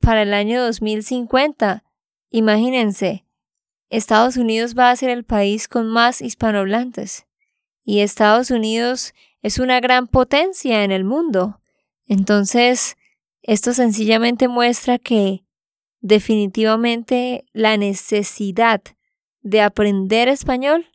para 0.00 0.22
el 0.22 0.34
año 0.34 0.60
2050, 0.60 1.84
imagínense, 2.30 3.24
Estados 3.90 4.36
Unidos 4.36 4.74
va 4.76 4.90
a 4.90 4.96
ser 4.96 5.10
el 5.10 5.22
país 5.22 5.68
con 5.68 5.86
más 5.86 6.20
hispanohablantes. 6.20 7.26
Y 7.84 8.00
Estados 8.00 8.50
Unidos 8.50 9.14
es 9.40 9.60
una 9.60 9.78
gran 9.78 10.08
potencia 10.08 10.82
en 10.82 10.90
el 10.90 11.04
mundo. 11.04 11.60
Entonces, 12.08 12.96
esto 13.40 13.72
sencillamente 13.72 14.48
muestra 14.48 14.98
que 14.98 15.44
definitivamente 16.00 17.44
la 17.52 17.76
necesidad 17.76 18.82
de 19.42 19.60
aprender 19.60 20.26
español 20.26 20.88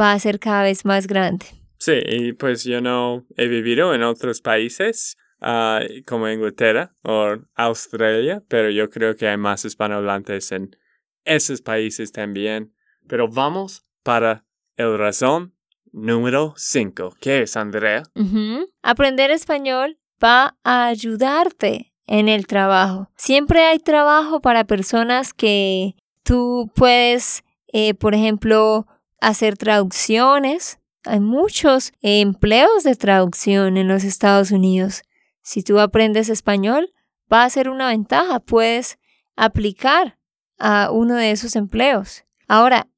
va 0.00 0.12
a 0.12 0.18
ser 0.18 0.38
cada 0.38 0.62
vez 0.62 0.84
más 0.84 1.06
grande. 1.06 1.46
Sí, 1.78 2.00
y 2.04 2.32
pues 2.32 2.64
yo 2.64 2.80
no 2.80 3.24
he 3.36 3.46
vivido 3.46 3.94
en 3.94 4.02
otros 4.02 4.40
países 4.40 5.16
ah, 5.40 5.80
como 6.06 6.28
Inglaterra 6.28 6.92
o 7.02 7.36
Australia, 7.54 8.42
pero 8.48 8.70
yo 8.70 8.90
creo 8.90 9.14
que 9.16 9.28
hay 9.28 9.36
más 9.36 9.64
hispanohablantes 9.64 10.52
en 10.52 10.76
esos 11.24 11.62
países 11.62 12.12
también. 12.12 12.74
Pero 13.06 13.28
vamos 13.28 13.84
para 14.02 14.44
el 14.76 14.98
razón 14.98 15.54
número 15.92 16.54
5. 16.56 17.14
¿Qué 17.20 17.42
es, 17.42 17.56
Andrea? 17.56 18.02
Ujú. 18.14 18.66
Aprender 18.82 19.30
español 19.30 19.98
va 20.22 20.56
a 20.64 20.86
ayudarte 20.86 21.92
en 22.06 22.28
el 22.28 22.46
trabajo. 22.46 23.08
Siempre 23.16 23.64
hay 23.64 23.78
trabajo 23.78 24.40
para 24.40 24.64
personas 24.64 25.32
que 25.32 25.94
tú 26.22 26.70
puedes, 26.74 27.44
eh, 27.72 27.94
por 27.94 28.14
ejemplo, 28.14 28.86
hacer 29.20 29.56
traducciones. 29.56 30.78
Hay 31.04 31.20
muchos 31.20 31.92
empleos 32.00 32.84
de 32.84 32.96
traducción 32.96 33.76
en 33.76 33.88
los 33.88 34.04
Estados 34.04 34.50
Unidos. 34.50 35.02
Si 35.42 35.62
tú 35.62 35.78
aprendes 35.78 36.28
español, 36.28 36.92
va 37.32 37.44
a 37.44 37.50
ser 37.50 37.68
una 37.68 37.88
ventaja. 37.88 38.40
Puedes 38.40 38.98
aplicar 39.36 40.18
a 40.58 40.90
uno 40.90 41.14
de 41.14 41.30
esos 41.30 41.56
empleos. 41.56 42.24
Ahora, 42.46 42.88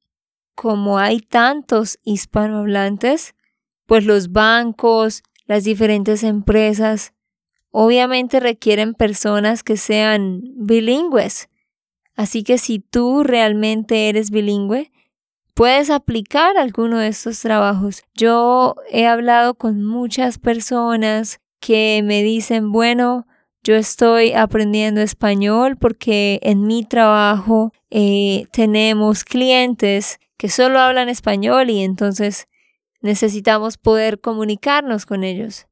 como 0.55 0.97
hay 0.97 1.19
tantos 1.19 1.99
hispanohablantes, 2.03 3.35
pues 3.85 4.05
los 4.05 4.31
bancos, 4.31 5.23
las 5.45 5.63
diferentes 5.63 6.23
empresas, 6.23 7.13
obviamente 7.71 8.39
requieren 8.39 8.93
personas 8.93 9.63
que 9.63 9.77
sean 9.77 10.41
bilingües. 10.55 11.49
Así 12.15 12.43
que 12.43 12.57
si 12.57 12.79
tú 12.79 13.23
realmente 13.23 14.09
eres 14.09 14.29
bilingüe, 14.31 14.91
puedes 15.53 15.89
aplicar 15.89 16.57
alguno 16.57 16.99
de 16.99 17.07
estos 17.07 17.39
trabajos. 17.39 18.03
Yo 18.15 18.75
he 18.89 19.07
hablado 19.07 19.55
con 19.55 19.83
muchas 19.83 20.37
personas 20.37 21.39
que 21.59 22.01
me 22.03 22.23
dicen, 22.23 22.71
bueno, 22.71 23.27
yo 23.63 23.75
estoy 23.75 24.33
aprendiendo 24.33 25.01
español 25.01 25.77
porque 25.77 26.39
en 26.41 26.65
mi 26.65 26.83
trabajo 26.83 27.71
eh, 27.91 28.47
tenemos 28.51 29.23
clientes 29.23 30.19
que 30.37 30.49
solo 30.49 30.79
hablan 30.79 31.09
español 31.09 31.69
y 31.69 31.83
entonces 31.83 32.47
necesitamos 33.01 33.77
poder 33.77 34.19
comunicarnos 34.19 35.05
con 35.05 35.23
ellos. 35.23 35.67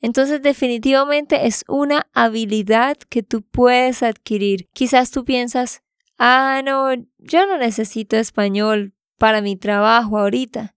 Entonces 0.00 0.42
definitivamente 0.42 1.46
es 1.46 1.64
una 1.66 2.06
habilidad 2.12 2.96
que 3.08 3.22
tú 3.22 3.42
puedes 3.42 4.02
adquirir. 4.02 4.68
Quizás 4.72 5.10
tú 5.10 5.24
piensas, 5.24 5.82
ah, 6.18 6.62
no, 6.64 6.94
yo 7.18 7.46
no 7.46 7.58
necesito 7.58 8.16
español 8.16 8.94
para 9.18 9.40
mi 9.40 9.56
trabajo 9.56 10.18
ahorita. 10.18 10.74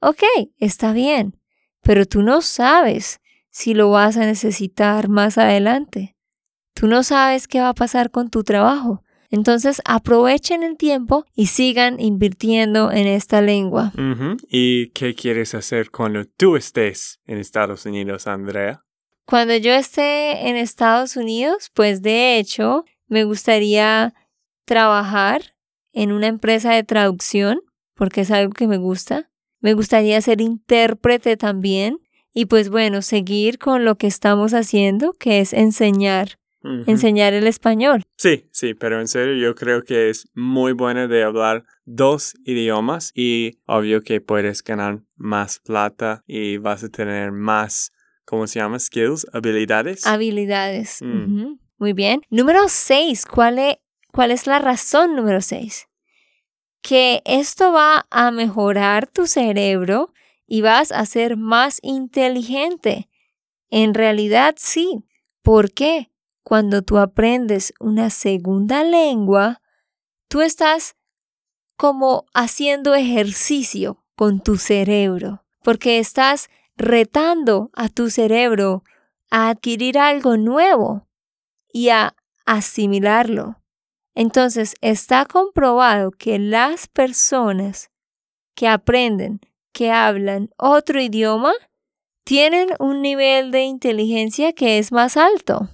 Ok, 0.00 0.22
está 0.58 0.92
bien, 0.92 1.36
pero 1.82 2.06
tú 2.06 2.22
no 2.22 2.40
sabes 2.40 3.20
si 3.50 3.74
lo 3.74 3.90
vas 3.90 4.16
a 4.16 4.26
necesitar 4.26 5.08
más 5.08 5.38
adelante. 5.38 6.16
Tú 6.74 6.86
no 6.86 7.02
sabes 7.02 7.48
qué 7.48 7.60
va 7.60 7.70
a 7.70 7.74
pasar 7.74 8.10
con 8.10 8.30
tu 8.30 8.44
trabajo. 8.44 9.02
Entonces 9.30 9.80
aprovechen 9.84 10.62
el 10.64 10.76
tiempo 10.76 11.24
y 11.34 11.46
sigan 11.46 12.00
invirtiendo 12.00 12.90
en 12.90 13.06
esta 13.06 13.40
lengua. 13.40 13.92
¿Y 14.48 14.90
qué 14.90 15.14
quieres 15.14 15.54
hacer 15.54 15.90
cuando 15.90 16.24
tú 16.24 16.56
estés 16.56 17.20
en 17.26 17.38
Estados 17.38 17.86
Unidos, 17.86 18.26
Andrea? 18.26 18.84
Cuando 19.26 19.56
yo 19.56 19.72
esté 19.72 20.48
en 20.48 20.56
Estados 20.56 21.16
Unidos, 21.16 21.70
pues 21.74 22.02
de 22.02 22.38
hecho 22.38 22.84
me 23.06 23.22
gustaría 23.22 24.14
trabajar 24.64 25.54
en 25.92 26.10
una 26.10 26.26
empresa 26.26 26.72
de 26.72 26.82
traducción, 26.82 27.60
porque 28.00 28.22
es 28.22 28.30
algo 28.30 28.54
que 28.54 28.66
me 28.66 28.78
gusta. 28.78 29.28
Me 29.60 29.74
gustaría 29.74 30.18
ser 30.22 30.40
intérprete 30.40 31.36
también 31.36 31.98
y 32.32 32.46
pues 32.46 32.70
bueno, 32.70 33.02
seguir 33.02 33.58
con 33.58 33.84
lo 33.84 33.96
que 33.96 34.06
estamos 34.06 34.54
haciendo, 34.54 35.12
que 35.12 35.40
es 35.40 35.52
enseñar, 35.52 36.38
Ujú. 36.64 36.90
enseñar 36.90 37.34
el 37.34 37.46
español. 37.46 38.02
Sí, 38.16 38.48
sí, 38.52 38.72
pero 38.72 39.02
en 39.02 39.06
serio 39.06 39.34
yo 39.34 39.54
creo 39.54 39.82
que 39.84 40.08
es 40.08 40.30
muy 40.32 40.72
bueno 40.72 41.08
de 41.08 41.24
hablar 41.24 41.64
dos 41.84 42.32
idiomas 42.46 43.12
y 43.14 43.58
obvio 43.66 44.00
que 44.00 44.22
puedes 44.22 44.64
ganar 44.64 45.02
más 45.16 45.58
plata 45.58 46.22
y 46.26 46.56
vas 46.56 46.82
a 46.82 46.88
tener 46.88 47.32
más, 47.32 47.92
¿cómo 48.24 48.46
se 48.46 48.60
llama? 48.60 48.78
Skills, 48.78 49.26
habilidades. 49.34 50.06
Habilidades. 50.06 51.02
Mm. 51.02 51.24
Ujú. 51.24 51.58
Muy 51.76 51.92
bien. 51.92 52.22
Número 52.30 52.60
seis. 52.68 53.26
¿Cuál 53.26 53.58
es, 53.58 53.76
¿Cuál 54.10 54.30
es 54.30 54.46
la 54.46 54.58
razón 54.58 55.16
número 55.16 55.42
seis? 55.42 55.86
Que 56.82 57.22
esto 57.24 57.72
va 57.72 58.06
a 58.10 58.30
mejorar 58.30 59.06
tu 59.06 59.26
cerebro 59.26 60.12
y 60.46 60.62
vas 60.62 60.92
a 60.92 61.06
ser 61.06 61.36
más 61.36 61.78
inteligente. 61.82 63.08
En 63.70 63.94
realidad 63.94 64.54
sí. 64.58 65.04
¿Por 65.42 65.72
qué? 65.72 66.10
Cuando 66.42 66.82
tú 66.82 66.98
aprendes 66.98 67.72
una 67.78 68.10
segunda 68.10 68.82
lengua, 68.82 69.60
tú 70.28 70.40
estás 70.40 70.96
como 71.76 72.26
haciendo 72.34 72.94
ejercicio 72.94 74.04
con 74.16 74.40
tu 74.40 74.56
cerebro, 74.56 75.44
porque 75.62 75.98
estás 75.98 76.50
retando 76.76 77.70
a 77.74 77.88
tu 77.88 78.10
cerebro 78.10 78.84
a 79.30 79.48
adquirir 79.48 79.98
algo 79.98 80.36
nuevo 80.36 81.06
y 81.72 81.90
a 81.90 82.16
asimilarlo. 82.44 83.59
Entonces 84.14 84.74
está 84.80 85.24
comprobado 85.24 86.10
que 86.10 86.38
las 86.38 86.88
personas 86.88 87.90
que 88.54 88.68
aprenden, 88.68 89.40
que 89.72 89.90
hablan 89.90 90.50
otro 90.56 91.00
idioma, 91.00 91.52
tienen 92.24 92.68
un 92.78 93.02
nivel 93.02 93.50
de 93.50 93.62
inteligencia 93.62 94.52
que 94.52 94.78
es 94.78 94.92
más 94.92 95.16
alto. 95.16 95.68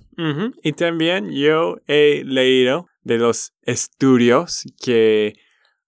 Y 0.63 0.73
también 0.73 1.31
yo 1.31 1.77
he 1.87 2.23
leído 2.25 2.89
de 3.03 3.19
los 3.19 3.53
estudios 3.63 4.65
que 4.83 5.35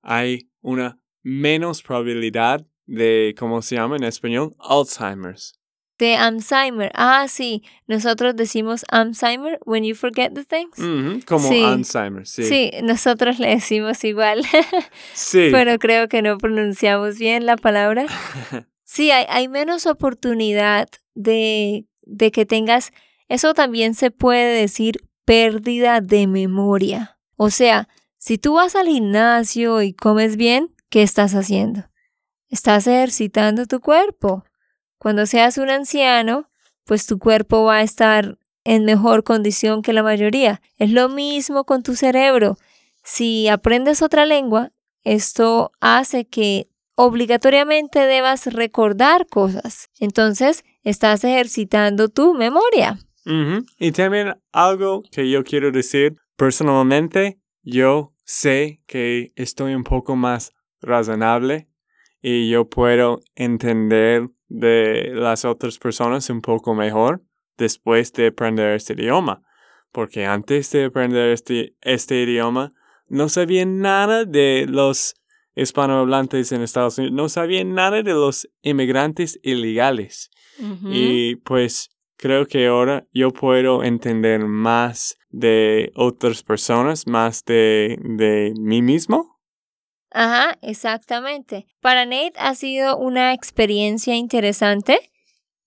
hay 0.03 0.51
una 0.61 0.99
menos 1.23 1.83
probabilidad 1.83 2.61
de, 2.85 3.35
¿cómo 3.39 3.63
se 3.63 3.77
llama 3.77 3.97
en 3.97 4.05
español? 4.05 4.55
Alzheimer's. 4.59 5.58
De 5.99 6.15
Alzheimer. 6.15 6.93
Ah, 6.95 7.27
sí. 7.29 7.65
Nosotros 7.87 8.37
decimos 8.37 8.85
Alzheimer 8.89 9.59
when 9.65 9.85
you 9.85 9.95
forget 9.95 10.33
the 10.33 10.45
things. 10.45 10.77
Como 11.27 11.49
Alzheimer, 11.49 12.27
sí. 12.27 12.45
Sí, 12.45 12.71
nosotros 12.83 13.39
le 13.39 13.49
decimos 13.49 14.05
igual. 14.05 14.45
sí. 15.13 15.49
Pero 15.51 15.79
creo 15.79 16.09
que 16.09 16.23
no 16.23 16.39
pronunciamos 16.39 17.19
bien 17.19 17.47
la 17.47 17.57
palabra. 17.57 18.07
Sí, 18.91 19.11
hay, 19.11 19.27
hay 19.29 19.49
menos 19.49 19.85
oportunidad 19.85 20.89
de, 21.15 21.85
de 22.05 22.31
que 22.31 22.47
tengas, 22.47 22.91
eso 23.29 23.53
también 23.53 23.95
se 23.95 24.11
puede 24.11 24.59
decir 24.59 24.97
pérdida 25.27 26.01
de 26.01 26.27
memoria. 26.27 27.19
O 27.37 27.51
sea, 27.51 27.87
si 28.17 28.39
tú 28.39 28.55
vas 28.55 28.75
al 28.77 28.87
gimnasio 28.87 29.83
y 29.83 29.93
comes 29.93 30.39
bien, 30.39 30.75
¿qué 30.89 31.03
estás 31.03 31.35
haciendo? 31.35 31.85
Estás 32.49 32.87
ejercitando 32.87 33.67
tu 33.67 33.81
cuerpo. 33.81 34.45
Cuando 34.99 35.27
seas 35.27 35.59
un 35.59 35.71
anciano, 35.71 36.49
pues 36.85 37.07
tu 37.07 37.19
cuerpo 37.19 37.65
va 37.65 37.77
a 37.77 37.83
estar 37.83 38.39
en 38.65 38.85
mejor 38.85 39.25
condición 39.25 39.83
que 39.83 39.93
la 39.93 40.03
mayoría. 40.03 40.61
Es 40.77 40.91
lo 40.91 41.09
mismo 41.09 41.65
con 41.65 41.83
tu 41.83 41.95
cerebro. 41.95 42.57
Si 43.03 43.49
aprendes 43.49 44.03
otra 44.03 44.27
lengua, 44.27 44.73
esto 45.05 45.73
hace 45.81 46.27
que 46.27 46.69
obligatoriamente 46.95 48.01
debas 48.01 48.53
recordar 48.53 49.27
cosas. 49.27 49.89
Entonces, 50.01 50.65
estás 50.83 51.25
ejercitando 51.25 52.09
tu 52.09 52.35
memoria. 52.35 52.99
Y 53.79 53.93
también 53.93 54.35
algo 54.53 55.03
que 55.13 55.31
yo 55.31 55.45
quiero 55.45 55.71
decir, 55.71 56.17
personalmente, 56.37 57.39
yo 57.63 58.15
sé 58.25 58.81
que 58.87 59.33
estoy 59.37 59.75
un 59.75 59.85
poco 59.85 60.17
más 60.17 60.53
razonable 60.81 61.69
y 62.21 62.49
yo 62.49 62.69
puedo 62.69 63.21
entender 63.35 64.29
de 64.49 65.11
las 65.15 65.45
otras 65.45 65.79
personas 65.79 66.29
un 66.31 66.41
poco 66.41 66.75
mejor 66.75 67.23
después 67.57 68.13
de 68.13 68.29
aprender 68.29 68.75
este 68.75 68.95
idioma. 68.95 69.43
Porque 69.93 70.27
antes 70.27 70.71
de 70.71 70.87
aprender 70.87 71.31
este, 71.31 71.75
este 71.81 72.23
idioma, 72.23 72.73
no 73.09 73.29
sabía 73.29 73.65
nada 73.65 74.25
de 74.25 74.67
los 74.69 75.15
hispanohablantes 75.55 76.53
en 76.53 76.63
Estados 76.63 76.99
Unidos, 76.99 77.17
no 77.17 77.29
sabía 77.29 77.65
nada 77.65 78.03
de 78.03 78.13
los 78.13 78.49
inmigrantes 78.63 79.41
ilegales. 79.43 80.31
Y 80.91 81.37
pues 81.37 81.91
creo 82.17 82.47
que 82.47 82.67
ahora 82.67 83.07
yo 83.13 83.31
puedo 83.31 83.85
entender 83.85 84.45
más 84.47 85.17
de 85.31 85.93
otras 85.95 86.43
personas, 86.43 87.07
más 87.07 87.45
de, 87.45 87.97
de 88.03 88.53
mí 88.59 88.83
mismo. 88.83 89.38
Ajá, 90.11 90.59
exactamente. 90.63 91.67
Para 91.81 92.07
Nate 92.07 92.33
ha 92.37 92.55
sido 92.55 92.97
una 92.97 93.33
experiencia 93.33 94.15
interesante 94.15 95.13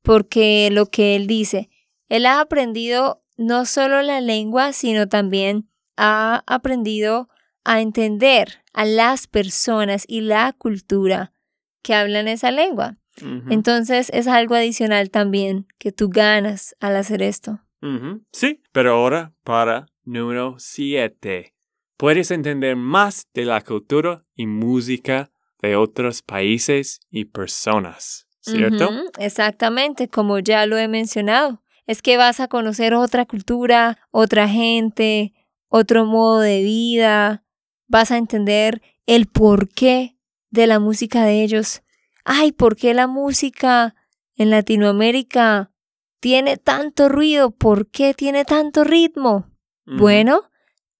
porque 0.01 0.69
lo 0.71 0.87
que 0.87 1.15
él 1.15 1.27
dice, 1.27 1.69
él 2.09 2.25
ha 2.25 2.39
aprendido 2.39 3.23
no 3.37 3.65
solo 3.65 4.01
la 4.01 4.21
lengua, 4.21 4.73
sino 4.73 5.07
también 5.07 5.69
ha 5.97 6.43
aprendido 6.47 7.29
a 7.63 7.81
entender 7.81 8.63
a 8.73 8.85
las 8.85 9.27
personas 9.27 10.05
y 10.07 10.21
la 10.21 10.53
cultura 10.53 11.33
que 11.81 11.93
hablan 11.93 12.27
esa 12.27 12.51
lengua. 12.51 12.97
Entonces 13.49 14.09
es 14.13 14.25
algo 14.27 14.55
adicional 14.55 15.11
también 15.11 15.67
que 15.77 15.91
tú 15.91 16.09
ganas 16.09 16.75
al 16.79 16.95
hacer 16.95 17.21
esto. 17.21 17.59
Sí, 18.31 18.61
pero 18.71 18.93
ahora 18.93 19.33
para 19.43 19.87
número 20.03 20.55
7 20.57 21.53
puedes 22.01 22.31
entender 22.31 22.75
más 22.75 23.27
de 23.31 23.45
la 23.45 23.61
cultura 23.61 24.25
y 24.33 24.47
música 24.47 25.31
de 25.61 25.75
otros 25.75 26.23
países 26.23 26.99
y 27.11 27.25
personas, 27.25 28.25
¿cierto? 28.39 28.89
Exactamente, 29.19 30.07
como 30.07 30.39
ya 30.39 30.65
lo 30.65 30.79
he 30.79 30.87
mencionado. 30.87 31.61
Es 31.85 32.01
que 32.01 32.17
vas 32.17 32.39
a 32.39 32.47
conocer 32.47 32.95
otra 32.95 33.27
cultura, 33.27 33.99
otra 34.09 34.49
gente, 34.49 35.35
otro 35.67 36.07
modo 36.07 36.39
de 36.39 36.63
vida, 36.63 37.45
vas 37.87 38.09
a 38.09 38.17
entender 38.17 38.81
el 39.05 39.27
porqué 39.27 40.17
de 40.49 40.65
la 40.65 40.79
música 40.79 41.23
de 41.23 41.43
ellos. 41.43 41.83
Ay, 42.25 42.51
¿por 42.51 42.77
qué 42.77 42.95
la 42.95 43.05
música 43.05 43.93
en 44.33 44.49
Latinoamérica 44.49 45.71
tiene 46.19 46.57
tanto 46.57 47.09
ruido? 47.09 47.51
¿Por 47.51 47.91
qué 47.91 48.15
tiene 48.15 48.43
tanto 48.43 48.83
ritmo? 48.83 49.51
Bueno, 49.85 50.50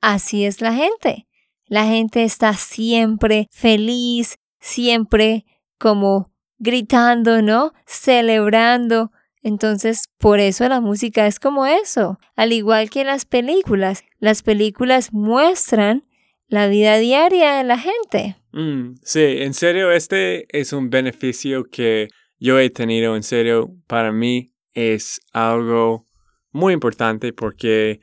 así 0.01 0.45
es 0.45 0.61
la 0.61 0.73
gente. 0.73 1.27
La 1.67 1.85
gente 1.85 2.23
está 2.23 2.53
siempre 2.53 3.47
feliz, 3.51 4.35
siempre 4.59 5.45
como 5.77 6.31
gritando, 6.59 7.41
¿no? 7.41 7.73
Celebrando. 7.85 9.11
Entonces, 9.41 10.09
por 10.19 10.39
eso 10.39 10.67
la 10.67 10.81
música 10.81 11.25
es 11.25 11.39
como 11.39 11.65
eso. 11.65 12.19
Al 12.35 12.53
igual 12.53 12.89
que 12.89 13.03
las 13.03 13.25
películas, 13.25 14.03
las 14.19 14.43
películas 14.43 15.13
muestran 15.13 16.03
la 16.47 16.67
vida 16.67 16.97
diaria 16.97 17.55
de 17.55 17.63
la 17.63 17.77
gente. 17.77 18.35
Mm, 18.51 18.95
sí, 19.01 19.21
en 19.39 19.53
serio, 19.53 19.91
este 19.91 20.45
es 20.49 20.73
un 20.73 20.89
beneficio 20.89 21.63
que 21.71 22.09
yo 22.37 22.59
he 22.59 22.69
tenido, 22.69 23.15
en 23.15 23.23
serio, 23.23 23.71
para 23.87 24.11
mí 24.11 24.51
es 24.73 25.21
algo 25.31 26.05
muy 26.51 26.73
importante 26.73 27.33
porque 27.33 28.01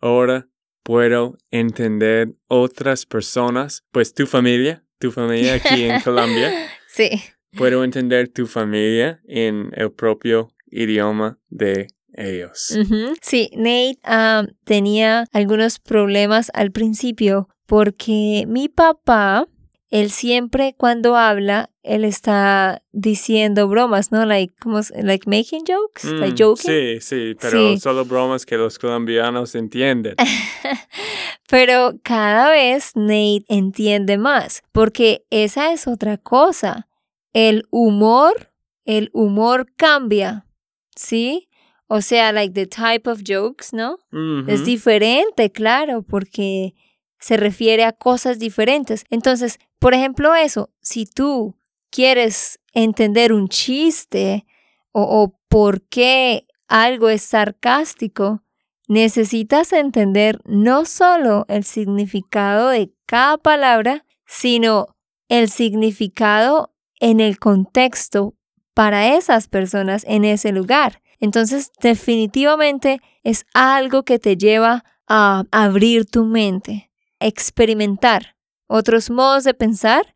ahora 0.00 0.46
puedo 0.82 1.36
entender 1.50 2.34
otras 2.48 3.06
personas, 3.06 3.84
pues 3.92 4.14
tu 4.14 4.26
familia, 4.26 4.84
tu 4.98 5.10
familia 5.10 5.54
aquí 5.54 5.84
en 5.84 6.00
Colombia. 6.04 6.52
Sí. 6.88 7.10
Puedo 7.56 7.82
entender 7.84 8.28
tu 8.28 8.46
familia 8.46 9.20
en 9.26 9.70
el 9.74 9.92
propio 9.92 10.52
idioma 10.66 11.38
de 11.48 11.88
ellos. 12.12 12.76
Sí, 13.20 13.50
Nate 13.56 13.98
ah, 14.04 14.44
tenía 14.64 15.24
algunos 15.32 15.78
problemas 15.78 16.50
al 16.54 16.70
principio 16.70 17.48
porque 17.66 18.44
mi 18.48 18.68
papá, 18.68 19.46
él 19.90 20.10
siempre 20.10 20.74
cuando 20.76 21.16
habla, 21.16 21.70
él 21.82 22.04
está 22.04 22.82
diciendo 22.92 23.66
bromas, 23.66 24.12
¿no? 24.12 24.24
Like, 24.24 24.54
como, 24.62 24.80
like 25.02 25.28
making 25.28 25.64
jokes, 25.66 26.04
like 26.04 26.34
mm, 26.34 26.46
joking. 26.48 26.70
Sí, 26.70 27.00
sí, 27.00 27.36
pero 27.40 27.76
solo 27.78 28.04
bromas 28.04 28.46
que 28.46 28.56
los 28.56 28.78
colombianos 28.78 29.54
entienden. 29.56 30.14
pero 31.50 31.94
cada 32.04 32.50
vez 32.50 32.92
Nate 32.94 33.44
entiende 33.48 34.16
más, 34.16 34.62
porque 34.70 35.24
esa 35.30 35.72
es 35.72 35.88
otra 35.88 36.16
cosa. 36.18 36.86
El 37.32 37.64
humor, 37.70 38.52
el 38.84 39.10
humor 39.12 39.66
cambia, 39.76 40.46
¿sí? 40.94 41.48
O 41.88 42.00
sea, 42.00 42.30
like 42.30 42.54
the 42.54 42.66
type 42.66 43.10
of 43.10 43.22
jokes, 43.26 43.72
¿no? 43.72 43.98
Es 44.46 44.64
diferente, 44.64 45.50
claro, 45.50 46.02
porque 46.02 46.74
se 47.20 47.36
refiere 47.36 47.84
a 47.84 47.92
cosas 47.92 48.38
diferentes. 48.38 49.04
Entonces, 49.10 49.58
por 49.78 49.94
ejemplo, 49.94 50.34
eso, 50.34 50.70
si 50.80 51.06
tú 51.06 51.56
quieres 51.90 52.58
entender 52.72 53.32
un 53.32 53.48
chiste 53.48 54.46
o, 54.92 55.34
por 55.48 55.82
qué 55.82 56.46
algo 56.68 57.08
es 57.08 57.22
sarcástico, 57.22 58.42
necesitas 58.88 59.72
entender 59.72 60.40
no 60.44 60.84
solo 60.84 61.44
el 61.48 61.64
significado 61.64 62.68
de 62.68 62.92
cada 63.06 63.36
palabra, 63.36 64.04
sino 64.26 64.86
el 65.28 65.48
significado 65.48 66.72
en 67.00 67.20
el 67.20 67.38
contexto 67.38 68.34
para 68.74 69.16
esas 69.16 69.48
personas 69.48 70.04
en 70.06 70.24
ese 70.24 70.52
lugar. 70.52 71.02
Entonces, 71.18 71.70
definitivamente 71.80 73.00
es 73.22 73.44
algo 73.52 74.04
que 74.04 74.18
te 74.18 74.36
lleva 74.36 74.84
a 75.06 75.44
abrir 75.50 76.06
tu 76.06 76.24
mente 76.24 76.89
experimentar 77.20 78.36
otros 78.66 79.10
modos 79.10 79.44
de 79.44 79.54
pensar 79.54 80.14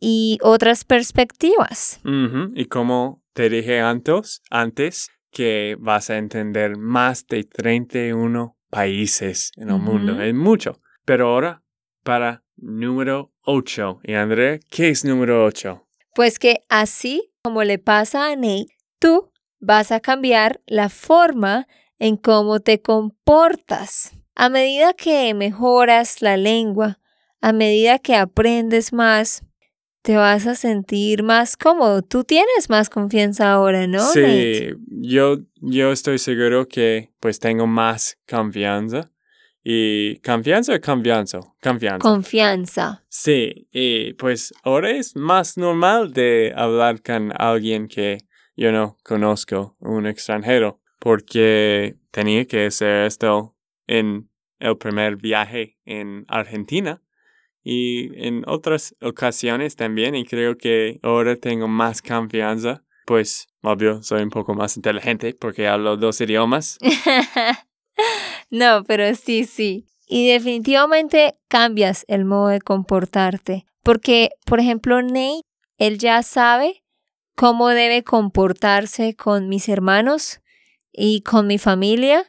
y 0.00 0.38
otras 0.42 0.84
perspectivas. 0.84 2.00
Y 2.54 2.64
como 2.66 3.22
te 3.32 3.48
dije 3.48 3.80
antes, 3.80 4.42
antes, 4.50 5.10
que 5.30 5.76
vas 5.78 6.10
a 6.10 6.16
entender 6.16 6.76
más 6.76 7.26
de 7.26 7.44
31 7.44 8.56
países 8.70 9.52
en 9.56 9.70
el 9.70 9.78
mundo, 9.78 10.20
es 10.20 10.34
mucho. 10.34 10.80
Pero 11.04 11.28
ahora, 11.28 11.62
para 12.02 12.42
número 12.56 13.32
8. 13.42 14.00
Y 14.04 14.14
Andrea, 14.14 14.58
¿qué 14.70 14.90
es 14.90 15.04
número 15.04 15.44
8? 15.44 15.86
Pues 16.14 16.38
que 16.38 16.64
así 16.68 17.32
como 17.42 17.62
le 17.64 17.78
pasa 17.78 18.30
a 18.30 18.36
Nate, 18.36 18.66
tú 18.98 19.30
vas 19.60 19.92
a 19.92 20.00
cambiar 20.00 20.60
la 20.66 20.88
forma 20.88 21.66
en 21.98 22.16
cómo 22.16 22.60
te 22.60 22.80
comportas. 22.80 24.12
A 24.40 24.50
medida 24.50 24.92
que 24.92 25.34
mejoras 25.34 26.22
la 26.22 26.36
lengua, 26.36 27.00
a 27.40 27.52
medida 27.52 27.98
que 27.98 28.14
aprendes 28.14 28.92
más, 28.92 29.42
te 30.02 30.16
vas 30.16 30.46
a 30.46 30.54
sentir 30.54 31.24
más 31.24 31.56
cómodo. 31.56 32.02
Tú 32.02 32.22
tienes 32.22 32.70
más 32.70 32.88
confianza 32.88 33.50
ahora, 33.50 33.88
¿no? 33.88 33.98
Sí, 33.98 34.74
yo, 34.86 35.38
yo 35.56 35.90
estoy 35.90 36.18
seguro 36.18 36.68
que 36.68 37.10
pues 37.18 37.40
tengo 37.40 37.66
más 37.66 38.16
confianza. 38.28 39.10
Y 39.64 40.20
confianza 40.20 40.76
o 40.76 40.80
confianza? 40.80 41.40
Confianza. 41.60 42.08
Confianza. 42.08 43.04
Sí, 43.08 43.66
y 43.72 44.12
pues 44.12 44.54
ahora 44.62 44.92
es 44.92 45.16
más 45.16 45.58
normal 45.58 46.12
de 46.12 46.52
hablar 46.54 47.02
con 47.02 47.32
alguien 47.36 47.88
que 47.88 48.18
yo 48.54 48.70
no 48.70 48.96
conozco, 49.02 49.76
un 49.80 50.06
extranjero, 50.06 50.80
porque 51.00 51.96
tenía 52.12 52.44
que 52.44 52.66
hacer 52.66 53.06
esto 53.06 53.57
en 53.88 54.30
el 54.60 54.76
primer 54.76 55.16
viaje 55.16 55.76
en 55.84 56.24
Argentina 56.28 57.02
y 57.62 58.26
en 58.26 58.44
otras 58.46 58.94
ocasiones 59.00 59.76
también 59.76 60.14
y 60.14 60.24
creo 60.24 60.56
que 60.56 61.00
ahora 61.02 61.36
tengo 61.36 61.68
más 61.68 62.00
confianza. 62.00 62.84
Pues, 63.06 63.48
obvio, 63.62 64.02
soy 64.02 64.22
un 64.22 64.30
poco 64.30 64.54
más 64.54 64.76
inteligente 64.76 65.34
porque 65.38 65.66
hablo 65.66 65.96
dos 65.96 66.20
idiomas. 66.20 66.78
no, 68.50 68.84
pero 68.84 69.14
sí, 69.14 69.44
sí. 69.44 69.86
Y 70.06 70.28
definitivamente 70.28 71.36
cambias 71.48 72.04
el 72.08 72.24
modo 72.24 72.48
de 72.48 72.60
comportarte. 72.60 73.66
Porque, 73.82 74.30
por 74.46 74.60
ejemplo, 74.60 75.02
Nate, 75.02 75.42
él 75.78 75.98
ya 75.98 76.22
sabe 76.22 76.82
cómo 77.34 77.68
debe 77.68 78.02
comportarse 78.02 79.14
con 79.14 79.48
mis 79.48 79.68
hermanos 79.68 80.40
y 80.92 81.20
con 81.22 81.46
mi 81.46 81.58
familia. 81.58 82.24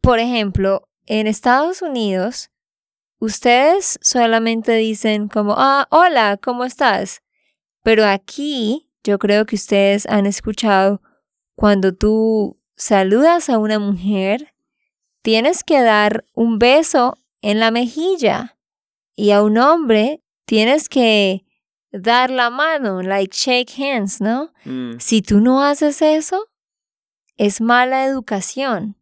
Por 0.00 0.18
ejemplo, 0.18 0.88
en 1.06 1.26
Estados 1.26 1.82
Unidos, 1.82 2.50
ustedes 3.18 3.98
solamente 4.02 4.72
dicen 4.76 5.28
como, 5.28 5.54
ah, 5.56 5.86
hola, 5.90 6.38
¿cómo 6.42 6.64
estás? 6.64 7.22
Pero 7.82 8.06
aquí 8.06 8.90
yo 9.02 9.18
creo 9.18 9.46
que 9.46 9.56
ustedes 9.56 10.06
han 10.06 10.26
escuchado 10.26 11.02
cuando 11.54 11.94
tú 11.94 12.58
saludas 12.76 13.48
a 13.48 13.58
una 13.58 13.78
mujer, 13.78 14.54
tienes 15.22 15.62
que 15.64 15.80
dar 15.80 16.24
un 16.34 16.58
beso 16.58 17.16
en 17.42 17.60
la 17.60 17.70
mejilla 17.70 18.58
y 19.14 19.30
a 19.30 19.42
un 19.42 19.58
hombre 19.58 20.22
tienes 20.46 20.88
que 20.88 21.44
dar 21.92 22.30
la 22.30 22.50
mano, 22.50 23.02
like 23.02 23.34
shake 23.36 23.72
hands, 23.78 24.20
¿no? 24.20 24.52
Mm. 24.64 24.98
Si 24.98 25.22
tú 25.22 25.40
no 25.40 25.62
haces 25.62 26.02
eso, 26.02 26.48
es 27.36 27.60
mala 27.60 28.04
educación. 28.04 28.96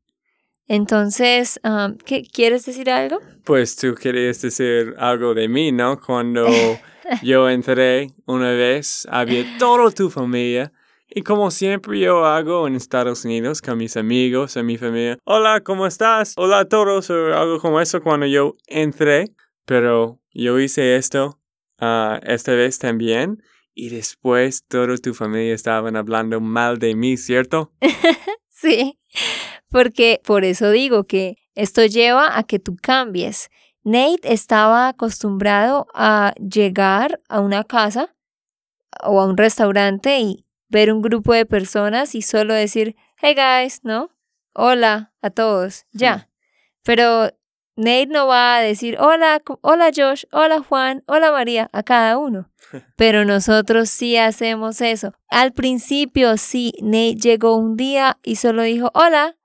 Entonces, 0.73 1.61
um, 1.65 1.99
¿qué, 1.99 2.23
¿quieres 2.23 2.65
decir 2.65 2.89
algo? 2.89 3.21
Pues 3.45 3.77
tú 3.77 3.95
querías 3.95 4.41
decir 4.41 4.95
algo 4.97 5.35
de 5.35 5.47
mí, 5.47 5.71
¿no? 5.71 6.01
Cuando 6.01 6.47
yo 7.23 7.51
entré 7.51 8.15
una 8.25 8.53
vez, 8.53 9.07
había 9.11 9.45
toda 9.59 9.91
tu 9.91 10.09
familia. 10.09 10.73
Y 11.11 11.21
como 11.21 11.51
siempre 11.51 12.01
yo 12.01 12.25
hago 12.25 12.67
en 12.67 12.75
Estados 12.75 13.27
Unidos 13.27 13.61
con 13.61 13.77
mis 13.77 13.99
amigos, 13.99 14.57
en 14.57 14.65
mi 14.65 14.79
familia, 14.79 15.19
hola, 15.25 15.61
¿cómo 15.61 15.87
estás? 15.87 16.33
Hola 16.39 16.61
a 16.61 16.65
todos, 16.65 17.11
o 17.11 17.35
algo 17.35 17.61
como 17.61 17.79
eso 17.79 18.01
cuando 18.01 18.25
yo 18.25 18.57
entré. 18.67 19.27
Pero 19.67 20.23
yo 20.33 20.59
hice 20.59 20.97
esto 20.97 21.39
ah, 21.81 22.19
esta 22.23 22.53
vez 22.53 22.79
también. 22.79 23.43
Y 23.75 23.91
después 23.91 24.65
toda 24.69 24.97
tu 24.97 25.13
familia 25.13 25.53
estaban 25.53 25.97
hablando 25.97 26.41
mal 26.41 26.79
de 26.79 26.95
mí, 26.95 27.19
¿cierto? 27.19 27.75
Sí, 28.63 28.97
porque 29.73 30.21
por 30.23 30.45
eso 30.45 30.71
digo 30.71 31.05
que 31.05 31.39
esto 31.55 31.85
lleva 31.85 32.39
a 32.39 32.45
que 32.45 32.59
tú 32.59 32.77
cambies. 32.81 33.51
Nate 33.83 34.33
estaba 34.33 34.89
acostumbrado 34.89 35.87
a 35.95 36.35
llegar 36.39 37.21
a 37.29 37.41
una 37.41 37.65
casa 37.65 38.15
o 39.03 39.21
a 39.21 39.27
un 39.27 39.37
restaurante 39.37 40.21
y 40.21 40.45
ver 40.69 40.93
un 40.93 41.03
grupo 41.03 41.33
de 41.33 41.47
personas 41.47 42.15
y 42.15 42.23
solo 42.23 42.55
decir, 42.55 42.95
hey 43.17 43.35
guys, 43.35 43.81
¿no? 43.83 44.11
Hola 44.55 45.13
a 45.23 45.31
todos, 45.31 45.87
ya. 45.93 46.29
Pero 46.85 47.31
Nate 47.75 48.07
no 48.07 48.27
va 48.27 48.57
a 48.57 48.61
decir, 48.61 48.99
hola, 49.01 49.43
hola 49.63 49.91
Josh, 49.95 50.25
hola 50.31 50.61
Juan, 50.61 51.03
hola 51.07 51.33
María, 51.33 51.71
a 51.73 51.83
cada 51.83 52.19
uno. 52.19 52.51
Pero 52.97 53.25
nosotros 53.25 53.89
sí 53.89 54.19
hacemos 54.19 54.83
eso. 54.83 55.15
Al 55.29 55.53
principio 55.53 56.37
sí, 56.37 56.75
Nate 56.83 57.17
llegó 57.17 57.57
un 57.57 57.77
día 57.77 58.19
y 58.23 58.37
solo 58.37 58.63
dijo, 58.63 58.91
hola, 58.95 59.37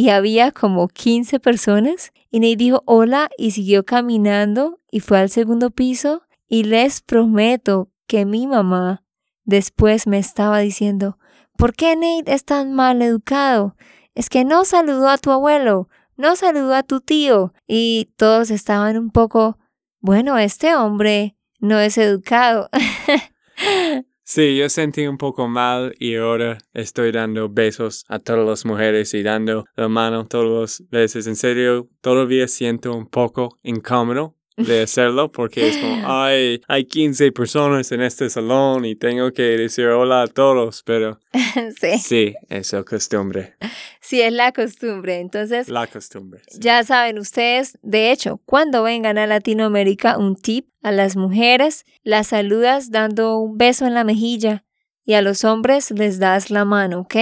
y 0.00 0.08
había 0.08 0.50
como 0.50 0.88
15 0.88 1.40
personas. 1.40 2.10
Y 2.30 2.40
Nate 2.40 2.56
dijo 2.56 2.82
hola 2.86 3.28
y 3.36 3.50
siguió 3.50 3.84
caminando 3.84 4.80
y 4.90 5.00
fue 5.00 5.18
al 5.18 5.28
segundo 5.28 5.70
piso. 5.70 6.22
Y 6.48 6.64
les 6.64 7.02
prometo 7.02 7.90
que 8.06 8.24
mi 8.24 8.46
mamá 8.46 9.04
después 9.44 10.06
me 10.06 10.18
estaba 10.18 10.60
diciendo, 10.60 11.18
¿por 11.58 11.74
qué 11.74 11.96
Nate 11.96 12.32
es 12.32 12.46
tan 12.46 12.72
mal 12.72 13.02
educado? 13.02 13.76
Es 14.14 14.30
que 14.30 14.42
no 14.42 14.64
saludó 14.64 15.06
a 15.10 15.18
tu 15.18 15.32
abuelo, 15.32 15.90
no 16.16 16.34
saludó 16.34 16.74
a 16.74 16.82
tu 16.82 17.02
tío. 17.02 17.52
Y 17.68 18.14
todos 18.16 18.50
estaban 18.50 18.96
un 18.96 19.10
poco, 19.10 19.58
bueno, 20.00 20.38
este 20.38 20.74
hombre 20.76 21.36
no 21.58 21.78
es 21.78 21.98
educado. 21.98 22.70
Sí, 24.32 24.56
yo 24.56 24.68
sentí 24.68 25.08
un 25.08 25.18
poco 25.18 25.48
mal 25.48 25.92
y 25.98 26.14
ahora 26.14 26.58
estoy 26.72 27.10
dando 27.10 27.48
besos 27.48 28.04
a 28.06 28.20
todas 28.20 28.46
las 28.46 28.64
mujeres 28.64 29.12
y 29.12 29.24
dando 29.24 29.64
la 29.74 29.88
mano 29.88 30.24
todas 30.24 30.78
las 30.80 30.88
veces. 30.88 31.26
En 31.26 31.34
serio, 31.34 31.88
todavía 32.00 32.46
siento 32.46 32.94
un 32.94 33.08
poco 33.08 33.58
incómodo 33.64 34.36
de 34.66 34.82
hacerlo 34.82 35.30
porque 35.32 35.68
es 35.68 35.76
como, 35.78 36.02
ay, 36.06 36.60
hay 36.68 36.84
15 36.84 37.32
personas 37.32 37.90
en 37.92 38.02
este 38.02 38.30
salón 38.30 38.84
y 38.84 38.94
tengo 38.94 39.32
que 39.32 39.42
decir 39.42 39.86
hola 39.86 40.22
a 40.22 40.26
todos, 40.26 40.82
pero 40.84 41.18
sí, 41.80 41.98
sí, 41.98 42.34
es 42.48 42.72
la 42.72 42.84
costumbre, 42.84 43.54
sí 44.00 44.20
es 44.20 44.32
la 44.32 44.52
costumbre. 44.52 45.20
Entonces, 45.20 45.68
la 45.68 45.86
costumbre. 45.86 46.42
sí. 46.48 46.58
Ya 46.60 46.82
saben 46.84 47.18
ustedes, 47.18 47.78
de 47.82 48.10
hecho, 48.12 48.40
cuando 48.44 48.82
vengan 48.82 49.18
a 49.18 49.26
Latinoamérica, 49.26 50.18
un 50.18 50.36
tip 50.36 50.68
a 50.82 50.92
las 50.92 51.16
mujeres, 51.16 51.84
las 52.02 52.28
saludas 52.28 52.90
dando 52.90 53.38
un 53.38 53.58
beso 53.58 53.86
en 53.86 53.94
la 53.94 54.04
mejilla 54.04 54.64
y 55.04 55.14
a 55.14 55.22
los 55.22 55.44
hombres 55.44 55.90
les 55.90 56.18
das 56.18 56.50
la 56.50 56.64
mano, 56.64 57.00
¿ok? 57.00 57.16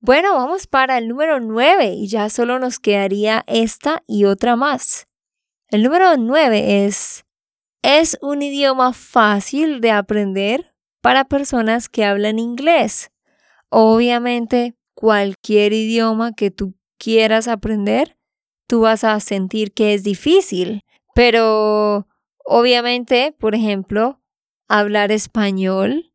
Bueno, 0.00 0.34
vamos 0.34 0.66
para 0.66 0.98
el 0.98 1.08
número 1.08 1.40
9 1.40 1.94
y 1.94 2.08
ya 2.08 2.28
solo 2.30 2.58
nos 2.58 2.78
quedaría 2.78 3.44
esta 3.46 4.02
y 4.06 4.24
otra 4.24 4.56
más. 4.56 5.07
El 5.70 5.82
número 5.82 6.16
9 6.16 6.86
es, 6.86 7.26
es 7.82 8.16
un 8.22 8.40
idioma 8.40 8.94
fácil 8.94 9.82
de 9.82 9.90
aprender 9.90 10.74
para 11.02 11.26
personas 11.26 11.90
que 11.90 12.06
hablan 12.06 12.38
inglés. 12.38 13.10
Obviamente, 13.68 14.76
cualquier 14.94 15.74
idioma 15.74 16.32
que 16.32 16.50
tú 16.50 16.74
quieras 16.96 17.48
aprender, 17.48 18.16
tú 18.66 18.80
vas 18.80 19.04
a 19.04 19.20
sentir 19.20 19.74
que 19.74 19.92
es 19.92 20.04
difícil. 20.04 20.84
Pero 21.14 22.08
obviamente, 22.46 23.36
por 23.38 23.54
ejemplo, 23.54 24.22
hablar 24.68 25.12
español, 25.12 26.14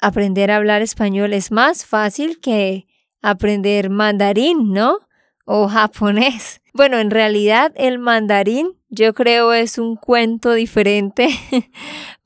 aprender 0.00 0.52
a 0.52 0.56
hablar 0.58 0.82
español 0.82 1.32
es 1.32 1.50
más 1.50 1.84
fácil 1.84 2.38
que 2.38 2.86
aprender 3.22 3.90
mandarín, 3.90 4.72
¿no? 4.72 5.00
O 5.46 5.66
japonés. 5.66 6.61
Bueno, 6.72 6.98
en 6.98 7.10
realidad 7.10 7.72
el 7.76 7.98
mandarín 7.98 8.76
yo 8.88 9.14
creo 9.14 9.52
es 9.52 9.78
un 9.78 9.96
cuento 9.96 10.52
diferente 10.52 11.28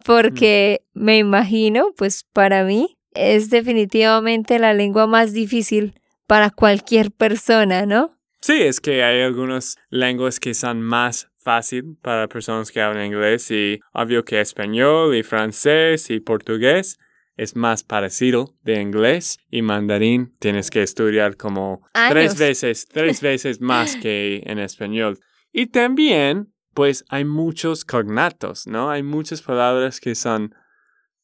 porque 0.04 0.82
me 0.94 1.18
imagino, 1.18 1.92
pues 1.96 2.24
para 2.32 2.64
mí 2.64 2.96
es 3.14 3.50
definitivamente 3.50 4.59
la 4.59 4.74
lengua 4.74 5.06
más 5.06 5.32
difícil 5.32 5.94
para 6.26 6.50
cualquier 6.50 7.11
persona, 7.11 7.87
¿no? 7.87 8.16
Sí, 8.40 8.62
es 8.62 8.80
que 8.80 9.02
hay 9.02 9.22
algunas 9.22 9.76
lenguas 9.90 10.38
que 10.38 10.54
son 10.54 10.82
más 10.82 11.28
fácil 11.38 11.96
para 12.02 12.28
personas 12.28 12.70
que 12.70 12.80
hablan 12.80 13.06
inglés 13.06 13.50
y 13.50 13.80
obvio 13.92 14.24
que 14.24 14.40
español 14.40 15.14
y 15.14 15.22
francés 15.22 16.11
y 16.11 16.20
portugués 16.20 16.98
es 17.37 17.55
más 17.55 17.83
parecido 17.85 18.55
de 18.62 18.81
inglés 18.81 19.38
y 19.51 19.62
mandarín 19.62 20.35
tienes 20.38 20.70
que 20.70 20.83
estudiar 20.83 21.37
como 21.37 21.83
tres 21.92 22.31
Años. 22.31 22.38
veces, 22.38 22.87
tres 22.87 23.20
veces 23.20 23.61
más 23.61 23.96
que 23.96 24.42
en 24.46 24.59
español. 24.59 25.18
Y 25.53 25.66
también, 25.66 26.53
pues 26.75 27.05
hay 27.09 27.25
muchos 27.25 27.85
cognatos, 27.85 28.66
¿no? 28.66 28.90
Hay 28.90 29.03
muchas 29.03 29.42
palabras 29.42 30.01
que 30.01 30.14
son 30.14 30.55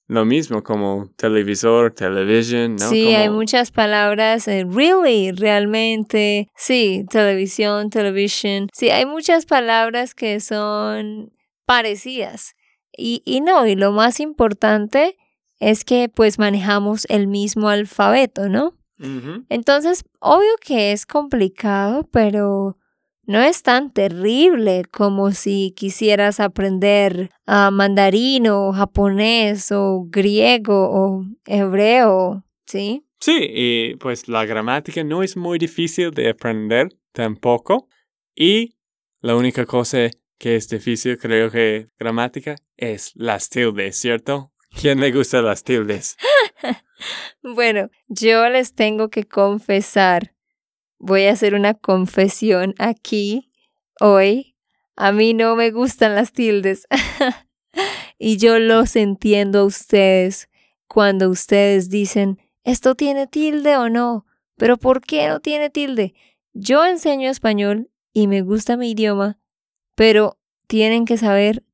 lo 0.07 0.27
mismo 0.27 0.63
como 0.63 1.11
televisor, 1.17 1.95
television, 1.95 2.77
¿no? 2.77 2.89
Sí, 2.91 3.15
hay 3.15 3.31
muchas 3.31 3.71
palabras, 3.71 4.47
eh, 4.49 4.67
really, 4.69 5.33
realmente, 5.33 6.49
sí, 6.55 7.07
televisión, 7.09 7.89
television, 7.89 8.69
sí, 8.75 8.91
hay 8.91 9.07
muchas 9.07 9.47
palabras 9.47 10.15
que 10.15 10.41
son 10.41 11.33
parecidas. 11.65 12.55
Y, 12.95 13.23
y 13.25 13.41
no, 13.41 13.67
y 13.67 13.75
lo 13.75 13.93
más 13.93 14.21
importante 14.21 15.17
es 15.63 15.85
que 15.85 16.09
pues 16.09 16.41
manejamos 16.41 17.07
el 17.09 17.29
mismo 17.29 17.69
alfabeto, 17.69 18.49
¿no? 18.49 18.75
Entonces, 19.49 20.05
obvio 20.21 20.55
que 20.61 20.93
es 20.93 21.07
complicado, 21.07 22.09
pero 22.13 22.79
no 23.27 23.41
es 23.41 23.65
tan 23.65 23.93
terrible 23.93 24.85
como 24.93 25.33
si 25.33 25.73
quisieras 25.77 26.39
aprender 26.39 27.31
ah, 27.47 27.73
mandarín 27.73 28.47
o 28.47 28.73
japonés 28.73 29.73
o 29.73 30.05
griego 30.09 30.89
o 30.93 31.25
hebreo, 31.47 32.45
¿sí? 32.65 33.05
Sí, 33.19 33.39
y 33.41 33.97
pues 33.97 34.29
la 34.29 34.45
gramática 34.45 35.03
no 35.03 35.25
es 35.25 35.37
muy 35.37 35.59
difícil 35.59 36.13
de 36.13 36.29
aprender 36.29 36.97
tampoco. 37.13 37.89
Y 38.37 38.77
la 39.21 39.35
única 39.35 39.67
cosa 39.67 40.11
que 40.39 40.55
es 40.57 40.69
difícil, 40.69 41.19
creo 41.19 41.51
que 41.51 41.89
gramática, 41.99 42.57
es 42.77 43.13
las 43.17 43.49
tildes, 43.49 43.97
¿cierto? 43.97 44.52
¿Quién 44.81 45.01
le 45.01 45.13
gusta 45.13 45.43
las 45.43 45.65
tildes? 45.65 46.17
Bueno, 47.43 47.91
yo 48.07 48.49
les 48.49 48.75
tengo 48.75 49.11
que 49.11 49.25
confesar, 49.25 50.37
voy 51.01 51.25
a 51.25 51.33
hacer 51.33 51.55
una 51.55 51.75
confesión 51.75 52.75
aquí 52.79 53.51
hoy. 53.99 54.57
A 54.95 55.11
mí 55.11 55.35
no 55.35 55.57
me 55.57 55.73
gustan 55.73 56.15
las 56.15 56.33
tildes. 56.33 56.87
y 58.19 58.37
yo 58.37 58.61
los 58.61 58.95
entiendo 58.95 59.61
a 59.61 59.65
ustedes 59.65 60.49
cuando 60.87 61.29
ustedes 61.29 61.91
dicen, 61.91 62.39
¿esto 62.63 62.95
tiene 62.95 63.27
tilde 63.27 63.77
o 63.77 63.89
no? 63.89 64.27
Pero 64.57 64.77
¿por 64.77 65.01
qué 65.01 65.27
no 65.27 65.41
tiene 65.41 65.71
tilde? 65.71 66.15
Yo 66.53 66.85
enseño 66.85 67.31
español 67.31 67.91
y 68.13 68.29
me 68.29 68.43
gusta 68.43 68.77
mi 68.77 68.93
idioma, 68.93 69.41
pero 69.97 70.39
tienen 70.69 71.07
que 71.07 71.17
saber 71.17 71.65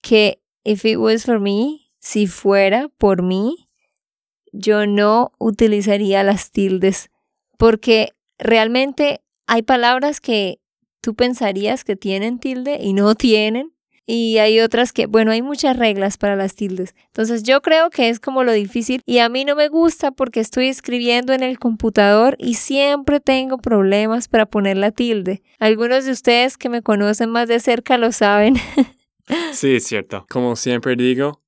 que 0.00 0.42
if 0.64 0.84
it 0.84 0.96
was 0.96 1.24
for 1.24 1.38
me, 1.38 1.85
si 2.06 2.28
fuera 2.28 2.88
por 2.98 3.22
mí, 3.22 3.68
yo 4.52 4.86
no 4.86 5.32
utilizaría 5.38 6.22
las 6.22 6.52
tildes 6.52 7.10
porque 7.58 8.10
realmente 8.38 9.22
hay 9.48 9.62
palabras 9.62 10.20
que 10.20 10.60
tú 11.00 11.16
pensarías 11.16 11.82
que 11.82 11.96
tienen 11.96 12.38
tilde 12.38 12.78
y 12.80 12.92
no 12.92 13.16
tienen. 13.16 13.72
Y 14.06 14.38
hay 14.38 14.60
otras 14.60 14.92
que, 14.92 15.06
bueno, 15.06 15.32
hay 15.32 15.42
muchas 15.42 15.76
reglas 15.76 16.16
para 16.16 16.36
las 16.36 16.54
tildes. 16.54 16.94
Entonces 17.06 17.42
yo 17.42 17.60
creo 17.60 17.90
que 17.90 18.08
es 18.08 18.20
como 18.20 18.44
lo 18.44 18.52
difícil 18.52 19.02
y 19.04 19.18
a 19.18 19.28
mí 19.28 19.44
no 19.44 19.56
me 19.56 19.66
gusta 19.66 20.12
porque 20.12 20.38
estoy 20.38 20.68
escribiendo 20.68 21.32
en 21.32 21.42
el 21.42 21.58
computador 21.58 22.36
y 22.38 22.54
siempre 22.54 23.18
tengo 23.18 23.58
problemas 23.58 24.28
para 24.28 24.46
poner 24.46 24.76
la 24.76 24.92
tilde. 24.92 25.42
Algunos 25.58 26.04
de 26.04 26.12
ustedes 26.12 26.56
que 26.56 26.68
me 26.68 26.82
conocen 26.82 27.30
más 27.30 27.48
de 27.48 27.58
cerca 27.58 27.98
lo 27.98 28.12
saben. 28.12 28.54
Sí, 29.50 29.74
es 29.74 29.84
cierto. 29.84 30.24
Como 30.30 30.54
siempre 30.54 30.94
digo, 30.94 31.42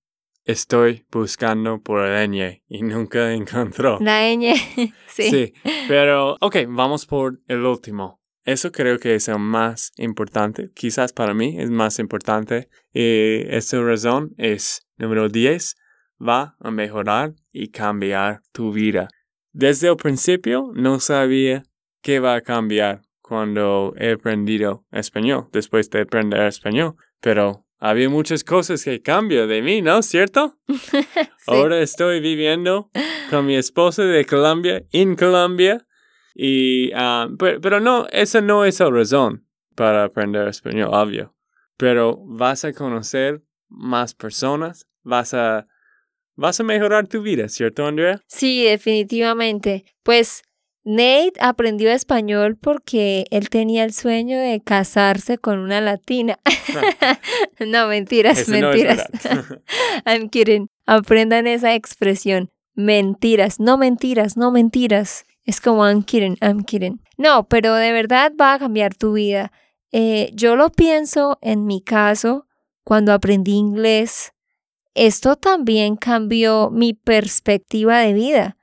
estoy 0.48 1.04
buscando 1.12 1.82
por 1.82 2.06
el 2.06 2.30
ñ 2.30 2.62
y 2.68 2.82
nunca 2.82 3.32
encontró. 3.34 3.98
La 4.00 4.34
ñ. 4.34 4.54
sí. 5.06 5.30
Sí, 5.30 5.52
pero 5.86 6.36
ok, 6.40 6.56
vamos 6.68 7.06
por 7.06 7.40
el 7.46 7.64
último. 7.64 8.20
Eso 8.44 8.72
creo 8.72 8.98
que 8.98 9.14
es 9.14 9.28
el 9.28 9.38
más 9.38 9.92
importante. 9.98 10.70
Quizás 10.74 11.12
para 11.12 11.34
mí 11.34 11.56
es 11.58 11.68
más 11.68 11.98
importante. 11.98 12.70
Y 12.94 13.42
esta 13.46 13.78
razón 13.82 14.34
es, 14.38 14.86
número 14.96 15.28
10, 15.28 15.76
va 16.26 16.56
a 16.58 16.70
mejorar 16.70 17.34
y 17.52 17.68
cambiar 17.68 18.40
tu 18.50 18.72
vida. 18.72 19.08
Desde 19.52 19.88
el 19.88 19.96
principio 19.96 20.72
no 20.74 20.98
sabía 20.98 21.62
qué 22.00 22.20
va 22.20 22.36
a 22.36 22.40
cambiar 22.40 23.02
cuando 23.20 23.92
he 23.98 24.12
aprendido 24.12 24.86
español, 24.92 25.48
después 25.52 25.90
de 25.90 26.00
aprender 26.00 26.40
español, 26.46 26.94
pero 27.20 27.66
había 27.78 28.08
muchas 28.08 28.44
cosas 28.44 28.84
que 28.84 29.00
cambian 29.00 29.48
de 29.48 29.62
mí, 29.62 29.82
¿no? 29.82 30.02
¿Cierto? 30.02 30.58
Sí. 31.38 31.54
Ahora 31.54 31.80
estoy 31.80 32.20
viviendo 32.20 32.90
con 33.30 33.46
mi 33.46 33.56
esposa 33.56 34.02
de 34.02 34.26
Colombia, 34.26 34.84
en 34.92 35.16
Colombia, 35.16 35.86
y, 36.34 36.92
ah, 36.94 37.26
pero, 37.38 37.58
pero 37.60 37.80
no, 37.80 38.06
esa 38.10 38.42
no 38.42 38.66
es 38.66 38.80
la 38.80 38.90
razón 38.90 39.46
para 39.74 40.04
aprender 40.04 40.46
español, 40.46 40.90
obvio. 40.92 41.34
Pero 41.78 42.18
vas 42.26 42.66
a 42.66 42.74
conocer 42.74 43.42
más 43.68 44.12
personas, 44.12 44.86
vas 45.02 45.32
a, 45.32 45.68
vas 46.34 46.60
a 46.60 46.64
mejorar 46.64 47.06
tu 47.06 47.22
vida, 47.22 47.48
¿cierto, 47.48 47.86
Andrea? 47.86 48.20
Sí, 48.26 48.64
definitivamente. 48.64 49.86
Pues 50.02 50.42
Nate 50.84 51.32
aprendió 51.40 51.90
español 51.90 52.56
porque 52.56 53.26
él 53.30 53.50
tenía 53.50 53.84
el 53.84 53.92
sueño 53.92 54.38
de 54.38 54.60
casarse 54.60 55.38
con 55.38 55.58
una 55.58 55.80
latina. 55.80 56.38
no, 57.66 57.88
mentiras, 57.88 58.38
Eso 58.38 58.52
mentiras. 58.52 59.04
I'm 60.06 60.30
kidding. 60.30 60.68
Aprendan 60.86 61.46
esa 61.46 61.74
expresión. 61.74 62.50
Mentiras, 62.74 63.60
no 63.60 63.76
mentiras, 63.76 64.36
no 64.36 64.50
mentiras. 64.50 65.24
Es 65.44 65.60
como 65.60 65.86
I'm 65.86 66.02
kidding, 66.02 66.36
I'm 66.40 66.62
kidding. 66.62 67.00
No, 67.16 67.48
pero 67.48 67.74
de 67.74 67.92
verdad 67.92 68.32
va 68.40 68.54
a 68.54 68.58
cambiar 68.58 68.94
tu 68.94 69.14
vida. 69.14 69.50
Eh, 69.92 70.30
yo 70.34 70.56
lo 70.56 70.70
pienso 70.70 71.38
en 71.40 71.66
mi 71.66 71.80
caso, 71.82 72.46
cuando 72.84 73.12
aprendí 73.12 73.52
inglés, 73.52 74.32
esto 74.94 75.36
también 75.36 75.96
cambió 75.96 76.70
mi 76.70 76.92
perspectiva 76.92 77.98
de 78.00 78.12
vida. 78.12 78.57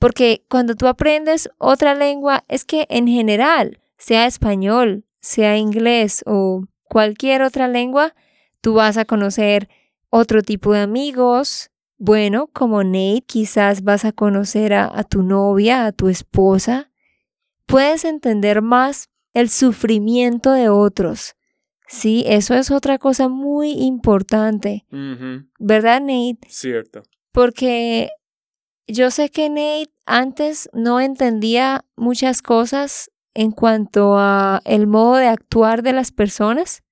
Porque 0.00 0.44
cuando 0.48 0.74
tú 0.74 0.88
aprendes 0.88 1.50
otra 1.58 1.94
lengua, 1.94 2.44
es 2.48 2.64
que 2.64 2.86
en 2.88 3.06
general, 3.06 3.78
sea 3.98 4.26
español, 4.26 5.04
sea 5.20 5.58
inglés 5.58 6.24
o 6.26 6.64
cualquier 6.84 7.42
otra 7.42 7.68
lengua, 7.68 8.14
tú 8.62 8.74
vas 8.74 8.96
a 8.96 9.04
conocer 9.04 9.68
otro 10.08 10.42
tipo 10.42 10.72
de 10.72 10.80
amigos. 10.80 11.70
Bueno, 11.98 12.48
como 12.52 12.82
Nate, 12.82 13.24
quizás 13.26 13.84
vas 13.84 14.06
a 14.06 14.12
conocer 14.12 14.72
a, 14.72 14.90
a 14.92 15.04
tu 15.04 15.22
novia, 15.22 15.84
a 15.84 15.92
tu 15.92 16.08
esposa. 16.08 16.90
Puedes 17.66 18.06
entender 18.06 18.62
más 18.62 19.10
el 19.34 19.50
sufrimiento 19.50 20.52
de 20.52 20.70
otros. 20.70 21.36
Sí, 21.86 22.24
eso 22.26 22.54
es 22.54 22.70
otra 22.70 22.96
cosa 22.96 23.28
muy 23.28 23.72
importante, 23.72 24.86
¿verdad, 25.58 26.00
Nate? 26.00 26.38
Cierto. 26.48 27.02
Porque 27.32 28.10
yo 28.92 29.10
sé 29.10 29.30
que 29.30 29.48
Nate 29.48 29.90
antes 30.06 30.68
no 30.72 31.00
entendía 31.00 31.84
muchas 31.96 32.42
cosas 32.42 33.10
en 33.34 33.52
cuanto 33.52 34.16
a 34.18 34.60
el 34.64 34.86
modo 34.86 35.16
de 35.16 35.28
actuar 35.28 35.82
de 35.82 35.92
las 35.92 36.12
personas 36.12 36.82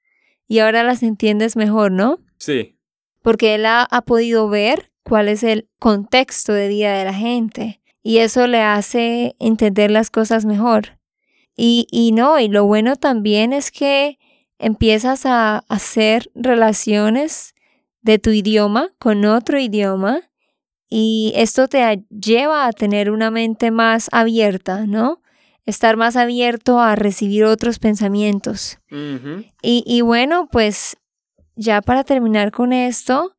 y 0.46 0.60
ahora 0.60 0.82
las 0.82 1.02
entiendes 1.02 1.56
mejor, 1.56 1.92
¿no? 1.92 2.20
Sí. 2.38 2.78
Porque 3.22 3.54
él 3.54 3.66
ha, 3.66 3.82
ha 3.82 4.02
podido 4.02 4.48
ver 4.48 4.90
cuál 5.02 5.28
es 5.28 5.42
el 5.42 5.68
contexto 5.78 6.52
de 6.52 6.68
vida 6.68 6.96
de 6.96 7.04
la 7.04 7.14
gente 7.14 7.80
y 8.02 8.18
eso 8.18 8.46
le 8.46 8.60
hace 8.60 9.36
entender 9.38 9.90
las 9.90 10.10
cosas 10.10 10.44
mejor. 10.44 10.98
Y, 11.56 11.86
y 11.90 12.12
no, 12.12 12.38
y 12.38 12.48
lo 12.48 12.64
bueno 12.64 12.96
también 12.96 13.52
es 13.52 13.70
que 13.70 14.18
empiezas 14.58 15.26
a 15.26 15.58
hacer 15.68 16.30
relaciones 16.34 17.54
de 18.00 18.18
tu 18.18 18.30
idioma 18.30 18.90
con 18.98 19.24
otro 19.24 19.58
idioma 19.58 20.27
y 20.88 21.32
esto 21.36 21.68
te 21.68 22.04
lleva 22.08 22.66
a 22.66 22.72
tener 22.72 23.10
una 23.10 23.30
mente 23.30 23.70
más 23.70 24.08
abierta, 24.12 24.86
¿no? 24.86 25.20
Estar 25.66 25.96
más 25.96 26.16
abierto 26.16 26.80
a 26.80 26.96
recibir 26.96 27.44
otros 27.44 27.78
pensamientos. 27.78 28.78
Y, 28.90 29.84
y 29.86 30.00
bueno, 30.00 30.48
pues 30.50 30.96
ya 31.56 31.82
para 31.82 32.04
terminar 32.04 32.52
con 32.52 32.72
esto, 32.72 33.34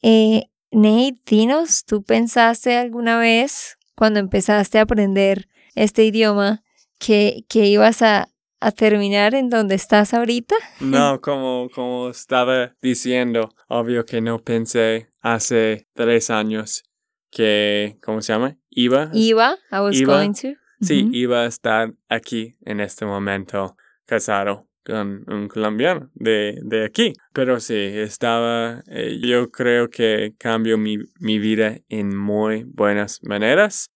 eh, 0.00 0.44
Nate, 0.70 1.18
dinos, 1.26 1.84
¿tú 1.84 2.02
pensaste 2.02 2.76
alguna 2.76 3.18
vez 3.18 3.78
cuando 3.96 4.20
empezaste 4.20 4.78
a 4.78 4.82
aprender 4.82 5.48
este 5.74 6.04
idioma 6.04 6.62
que, 6.98 7.44
que 7.48 7.66
ibas 7.66 8.00
a, 8.02 8.28
a 8.60 8.70
terminar 8.70 9.34
en 9.34 9.50
donde 9.50 9.74
estás 9.74 10.14
ahorita? 10.14 10.54
No, 10.80 11.20
como, 11.20 11.68
como 11.74 12.10
estaba 12.10 12.74
diciendo, 12.80 13.50
obvio 13.68 14.06
que 14.06 14.20
no 14.20 14.38
pensé 14.38 15.08
hace 15.20 15.88
tres 15.94 16.30
años 16.30 16.84
que, 17.32 17.96
¿cómo 18.02 18.20
se 18.20 18.32
llama? 18.32 18.56
Iba. 18.70 19.10
Iba, 19.12 19.56
I 19.72 19.80
was 19.80 19.96
Iba. 19.98 20.18
going 20.18 20.34
to. 20.34 20.48
Sí, 20.80 21.04
Ujú. 21.04 21.10
iba 21.14 21.42
a 21.42 21.46
estar 21.46 21.92
aquí 22.08 22.56
en 22.64 22.80
este 22.80 23.04
momento 23.06 23.76
casado 24.04 24.68
con 24.84 25.24
un 25.28 25.48
colombiano 25.48 26.10
de, 26.14 26.58
de 26.62 26.84
aquí. 26.84 27.12
Pero 27.32 27.60
sí, 27.60 27.74
estaba, 27.76 28.82
eh, 28.88 29.18
yo 29.22 29.50
creo 29.50 29.88
que 29.90 30.34
cambió 30.38 30.76
mi, 30.78 30.98
mi 31.20 31.38
vida 31.38 31.78
en 31.88 32.16
muy 32.16 32.64
buenas 32.64 33.20
maneras. 33.22 33.88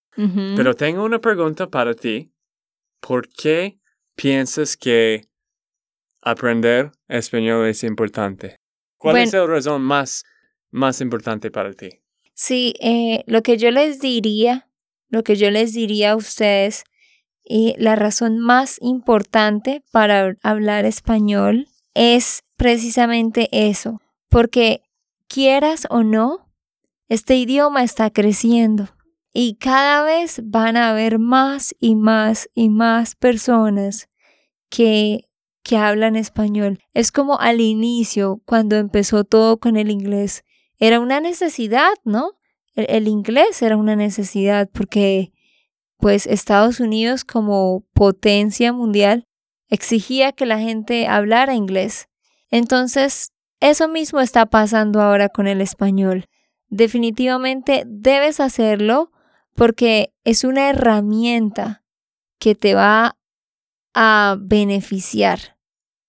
Pero 0.55 0.73
tengo 0.73 1.03
una 1.03 1.19
pregunta 1.19 1.67
para 1.69 1.93
ti. 1.93 2.31
¿Por 3.01 3.27
qué 3.27 3.77
piensas 4.15 4.75
que 4.75 5.27
aprender 6.21 6.91
español 7.07 7.67
es 7.67 7.83
importante? 7.83 8.55
¿Cuál 8.97 9.17
es 9.17 9.33
la 9.33 9.45
razón 9.45 9.83
más, 9.83 10.23
más 10.71 11.01
importante 11.01 11.51
para 11.51 11.73
ti? 11.73 11.89
Sí, 12.39 12.75
eh, 12.79 13.23
lo 13.25 13.41
que 13.41 13.57
yo 13.57 13.71
les 13.71 13.99
diría, 13.99 14.69
lo 15.09 15.23
que 15.23 15.35
yo 15.35 15.49
les 15.49 15.73
diría 15.73 16.11
a 16.11 16.15
ustedes, 16.15 16.83
eh, 17.45 17.73
la 17.79 17.95
razón 17.95 18.37
más 18.37 18.77
importante 18.79 19.83
para 19.91 20.35
hablar 20.43 20.85
español 20.85 21.67
es 21.95 22.43
precisamente 22.55 23.49
eso, 23.51 24.01
porque 24.29 24.83
quieras 25.27 25.87
o 25.89 26.03
no, 26.03 26.47
este 27.09 27.37
idioma 27.37 27.83
está 27.83 28.11
creciendo 28.11 28.87
y 29.33 29.55
cada 29.55 30.03
vez 30.03 30.41
van 30.43 30.77
a 30.77 30.91
haber 30.91 31.17
más 31.17 31.73
y 31.79 31.95
más 31.95 32.49
y 32.53 32.69
más 32.69 33.15
personas 33.15 34.09
que 34.69 35.27
que 35.67 35.75
hablan 35.75 36.15
español. 36.15 36.79
Es 36.93 37.11
como 37.11 37.39
al 37.41 37.59
inicio, 37.59 38.41
cuando 38.45 38.77
empezó 38.77 39.25
todo 39.25 39.59
con 39.59 39.75
el 39.75 39.91
inglés. 39.91 40.45
Era 40.79 40.99
una 40.99 41.19
necesidad, 41.19 41.91
¿no? 42.03 42.37
El, 42.75 43.07
inglés 43.07 43.61
era 43.63 43.75
una 43.75 43.95
necesidad 43.95 44.69
porque 44.71 45.31
pues 45.97 46.27
Estados 46.27 46.79
Unidos 46.79 47.25
como 47.25 47.83
potencia 47.93 48.71
mundial 48.71 49.27
exigía 49.67 50.31
que 50.31 50.45
la 50.45 50.59
gente 50.59 51.07
hablara 51.07 51.55
inglés. 51.55 52.07
Entonces, 52.51 53.31
eso 53.59 53.87
mismo 53.87 54.19
está 54.19 54.45
pasando 54.45 55.01
ahora 55.01 55.29
con 55.29 55.47
el 55.47 55.59
español. 55.59 56.25
Definitivamente 56.69 57.83
debes 57.87 58.39
hacerlo 58.39 59.11
porque 59.55 60.13
es 60.23 60.43
una 60.43 60.69
herramienta 60.69 61.83
que 62.37 62.53
te 62.53 62.75
va 62.75 63.17
a 63.95 64.37
beneficiar 64.39 65.56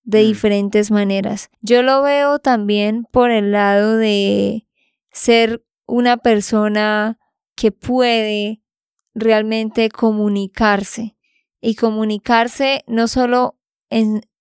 de 0.09 0.23
mm. 0.23 0.27
diferentes 0.27 0.91
maneras. 0.91 1.51
Yo 1.61 1.83
lo 1.83 2.03
veo 2.03 2.39
también 2.39 3.07
por 3.13 3.31
el 3.31 3.53
lado 3.53 3.99
de 3.99 4.67
ser 5.13 5.63
una 5.87 6.17
persona 6.17 7.19
que 7.55 7.73
puede 7.73 8.63
realmente 9.15 9.91
comunicarse 9.91 11.17
y 11.61 11.75
comunicarse 11.75 12.85
no 12.87 13.07
solo 13.07 13.59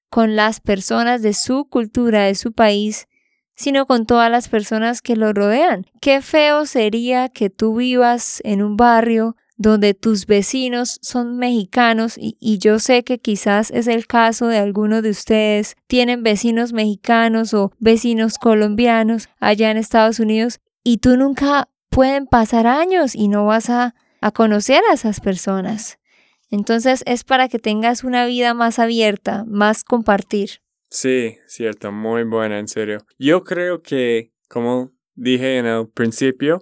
con 0.09 0.35
las 0.35 0.61
personas 0.61 1.21
de 1.21 1.33
su 1.33 1.65
cultura, 1.65 2.23
de 2.23 2.35
su 2.35 2.53
país, 2.53 3.07
sino 3.55 3.87
con 3.87 4.05
todas 4.05 4.31
las 4.31 4.47
personas 4.47 5.01
que 5.01 5.15
lo 5.15 5.33
rodean. 5.33 5.85
Qué 5.99 6.21
feo 6.21 6.65
sería 6.65 7.27
que 7.27 7.49
tú 7.49 7.75
vivas 7.75 8.39
en 8.45 8.61
un 8.61 8.77
barrio 8.77 9.35
donde 9.57 9.93
tus 9.95 10.27
vecinos 10.27 10.99
son 11.01 11.37
mexicanos 11.37 12.15
y, 12.17 12.35
yo 12.59 12.79
sé 12.79 13.03
que 13.03 13.17
quizás 13.17 13.71
es 13.71 13.87
el 13.87 14.07
caso 14.07 14.47
de 14.47 14.57
algunos 14.57 15.01
de 15.03 15.09
ustedes, 15.09 15.75
tienen 15.87 16.23
vecinos 16.23 16.73
mexicanos 16.73 17.53
o 17.53 17.71
vecinos 17.79 18.37
colombianos 18.37 19.29
allá 19.39 19.71
en 19.71 19.77
Estados 19.77 20.19
Unidos 20.19 20.59
y 20.83 20.97
tú 20.97 21.17
nunca 21.17 21.69
pueden 21.89 22.27
pasar 22.27 22.67
años 22.67 23.15
y 23.15 23.27
no 23.27 23.45
vas 23.45 23.69
a, 23.69 23.95
a 24.21 24.31
conocer 24.31 24.83
a 24.89 24.93
esas 24.93 25.19
personas. 25.19 25.97
Entonces 26.49 27.03
es 27.05 27.23
para 27.23 27.49
que 27.49 27.59
tengas 27.59 28.03
una 28.03 28.25
vida 28.25 28.53
más 28.53 28.79
abierta, 28.79 29.43
más 29.47 29.83
compartir. 29.83 30.61
Sí, 30.89 31.37
cierto, 31.47 31.91
muy 31.91 32.23
buena, 32.23 32.59
en 32.59 32.67
serio. 32.67 32.99
Yo 33.17 33.43
creo 33.43 33.81
que, 33.81 34.31
como 34.47 34.91
dije 35.15 35.57
en 35.57 35.65
el 35.65 35.89
principio, 35.89 36.61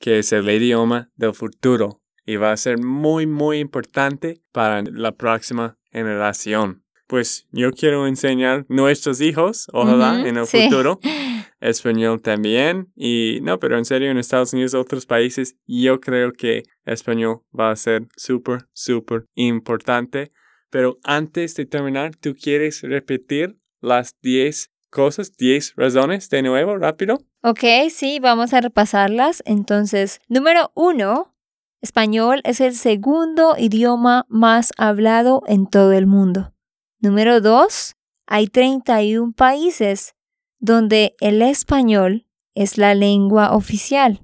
que 0.00 0.18
es 0.18 0.32
el 0.32 0.50
idioma 0.50 1.10
del 1.14 1.34
futuro 1.34 1.99
y 2.30 2.36
va 2.36 2.52
a 2.52 2.56
ser 2.56 2.78
muy, 2.78 3.26
muy 3.26 3.58
importante 3.58 4.40
para 4.52 4.82
la 4.82 5.10
próxima 5.10 5.76
generación. 5.90 6.84
Pues 7.08 7.48
yo 7.50 7.72
quiero 7.72 8.06
enseñar 8.06 8.60
a 8.60 8.64
nuestros 8.68 9.20
hijos, 9.20 9.66
ojalá, 9.72 10.20
en 10.20 10.36
el 10.36 10.46
futuro, 10.46 11.00
español 11.60 12.22
también. 12.22 12.92
Y 12.94 13.40
no, 13.42 13.58
pero 13.58 13.76
en 13.76 13.84
serio, 13.84 14.12
en 14.12 14.16
Estados 14.16 14.52
Unidos, 14.52 14.74
otros 14.74 15.06
países, 15.06 15.56
yo 15.66 15.98
creo 15.98 16.32
que 16.32 16.62
español 16.84 17.40
va 17.58 17.72
a 17.72 17.76
ser 17.76 18.06
súper, 18.16 18.68
súper 18.74 19.24
importante. 19.34 20.30
Pero 20.70 21.00
antes 21.02 21.56
de 21.56 21.66
terminar, 21.66 22.14
¿tú 22.14 22.36
quieres 22.40 22.82
repetir 22.82 23.58
las 23.80 24.14
10 24.22 24.70
cosas, 24.90 25.36
10 25.36 25.74
razones 25.74 26.30
de 26.30 26.42
nuevo, 26.42 26.78
rápido? 26.78 27.18
Ok, 27.42 27.64
sí, 27.90 28.20
vamos 28.20 28.52
a 28.52 28.60
repasarlas. 28.60 29.42
Entonces, 29.46 30.20
número 30.28 30.70
uno, 30.76 31.34
Español 31.82 32.42
es 32.44 32.60
el 32.60 32.74
segundo 32.74 33.54
idioma 33.56 34.26
más 34.28 34.72
hablado 34.76 35.42
en 35.46 35.66
todo 35.66 35.92
el 35.92 36.06
mundo. 36.06 36.52
Número 37.00 37.40
2. 37.40 37.96
Hay 38.26 38.48
31 38.48 39.32
países 39.32 40.14
donde 40.58 41.16
el 41.20 41.40
español 41.40 42.26
es 42.54 42.76
la 42.76 42.94
lengua 42.94 43.54
oficial. 43.54 44.20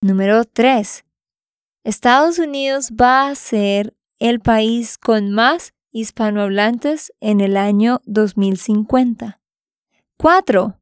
Número 0.00 0.44
3. 0.44 1.04
Estados 1.84 2.40
Unidos 2.40 2.90
va 3.00 3.28
a 3.28 3.34
ser 3.36 3.94
el 4.18 4.40
país 4.40 4.98
con 4.98 5.30
más 5.30 5.72
hispanohablantes 5.92 7.12
en 7.20 7.40
el 7.40 7.56
año 7.56 8.00
2050. 8.06 9.40
4. 10.18 10.80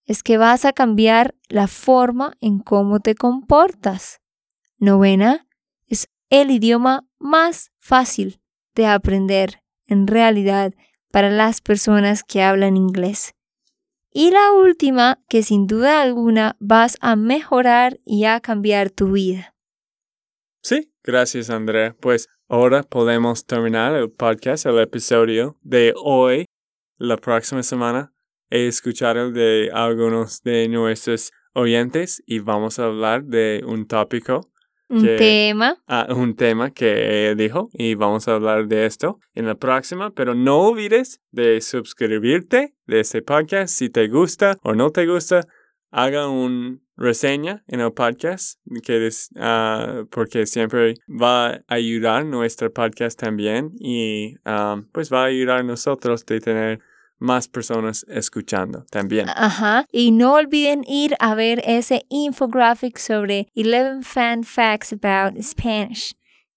es 0.07 0.22
que 0.22 0.38
vas 0.38 0.64
a 0.64 0.72
cambiar 0.72 1.34
la 1.48 1.68
forma 1.68 2.36
en 2.40 2.59
cómo 2.59 3.00
te 3.00 3.14
comportas. 3.14 4.22
Novena 4.78 5.46
es 5.86 6.09
el 6.30 6.50
idioma 6.50 7.07
más 7.18 7.70
fácil 7.78 8.40
de 8.74 8.86
aprender 8.86 9.62
en 9.86 10.07
realidad 10.07 10.72
para 11.12 11.28
las 11.28 11.61
personas 11.61 12.24
que 12.24 12.42
hablan 12.42 12.78
inglés. 12.78 13.34
Y 14.11 14.30
la 14.30 14.52
última, 14.52 15.22
que 15.28 15.42
sin 15.42 15.66
duda 15.66 16.00
alguna 16.00 16.57
vas 16.59 16.96
a 17.02 17.14
mejorar 17.14 18.00
y 18.07 18.24
a 18.24 18.40
cambiar 18.40 18.90
tu 18.90 19.12
vida. 19.12 19.54
Sí, 20.62 20.90
gracias 21.04 21.50
Andrea. 21.50 21.94
Pues 22.00 22.30
ahora 22.48 22.82
podemos 22.82 23.44
terminar 23.44 23.94
el 23.94 24.11
podcast, 24.11 24.64
el 24.64 24.78
episodio 24.78 25.59
de 25.61 25.92
hoy. 26.02 26.46
La 26.98 27.18
próxima 27.18 27.62
semana 27.62 28.16
escuchar 28.51 29.32
de 29.32 29.70
algunos 29.72 30.42
de 30.42 30.68
nuestros 30.68 31.32
oyentes 31.53 32.22
y 32.26 32.38
vamos 32.40 32.78
a 32.78 32.84
hablar 32.84 33.24
de 33.24 33.62
un 33.66 33.86
tópico. 33.86 34.51
Un 34.88 35.05
tema. 35.05 35.82
Ah, 35.88 36.07
un 36.11 36.36
tema 36.36 36.70
que 36.70 37.34
dijo 37.36 37.70
y 37.72 37.94
vamos 37.94 38.28
a 38.28 38.34
hablar 38.34 38.68
de 38.68 38.86
esto 38.86 39.18
en 39.34 39.47
la 39.47 39.57
próxima, 39.57 40.12
pero 40.12 40.34
no 40.34 40.61
olvides 40.61 41.20
de 41.32 41.61
suscribirte 41.61 42.74
de 42.86 43.01
este 43.01 43.20
podcast 43.22 43.74
si 43.74 43.90
te 43.90 44.07
gusta 44.07 44.59
o 44.62 44.74
no 44.74 44.90
te 44.90 45.07
gusta. 45.07 45.40
Haga 45.90 46.28
una 46.28 46.78
reseña 46.97 47.64
en 47.66 47.80
el 47.80 47.92
podcast 47.92 48.61
que 48.84 49.09
ah, 49.36 50.05
porque 50.11 50.47
siempre 50.47 50.94
va 51.09 51.47
a 51.49 51.62
ayudar 51.68 52.24
nuestro 52.24 52.72
podcast 52.72 53.18
también 53.18 53.72
y 53.78 54.36
ah, 54.44 54.80
pues 54.92 55.12
va 55.12 55.22
a 55.22 55.26
ayudar 55.26 55.59
a 55.59 55.62
nosotros 55.62 56.24
de 56.26 56.40
tener 56.40 56.80
más 57.19 57.49
personas 57.49 58.07
escuchando 58.09 58.85
también. 58.91 59.29
Ajá. 59.29 59.87
Y 59.91 60.12
no 60.12 60.35
olviden 60.35 60.85
ir 60.87 61.17
a 61.19 61.35
ver 61.35 61.61
ese 61.64 62.07
infographic 62.09 62.99
sobre 62.99 63.49
11 63.57 64.03
fan 64.03 64.45
facts 64.45 64.93
about 64.93 65.43
Spanish. 65.43 66.14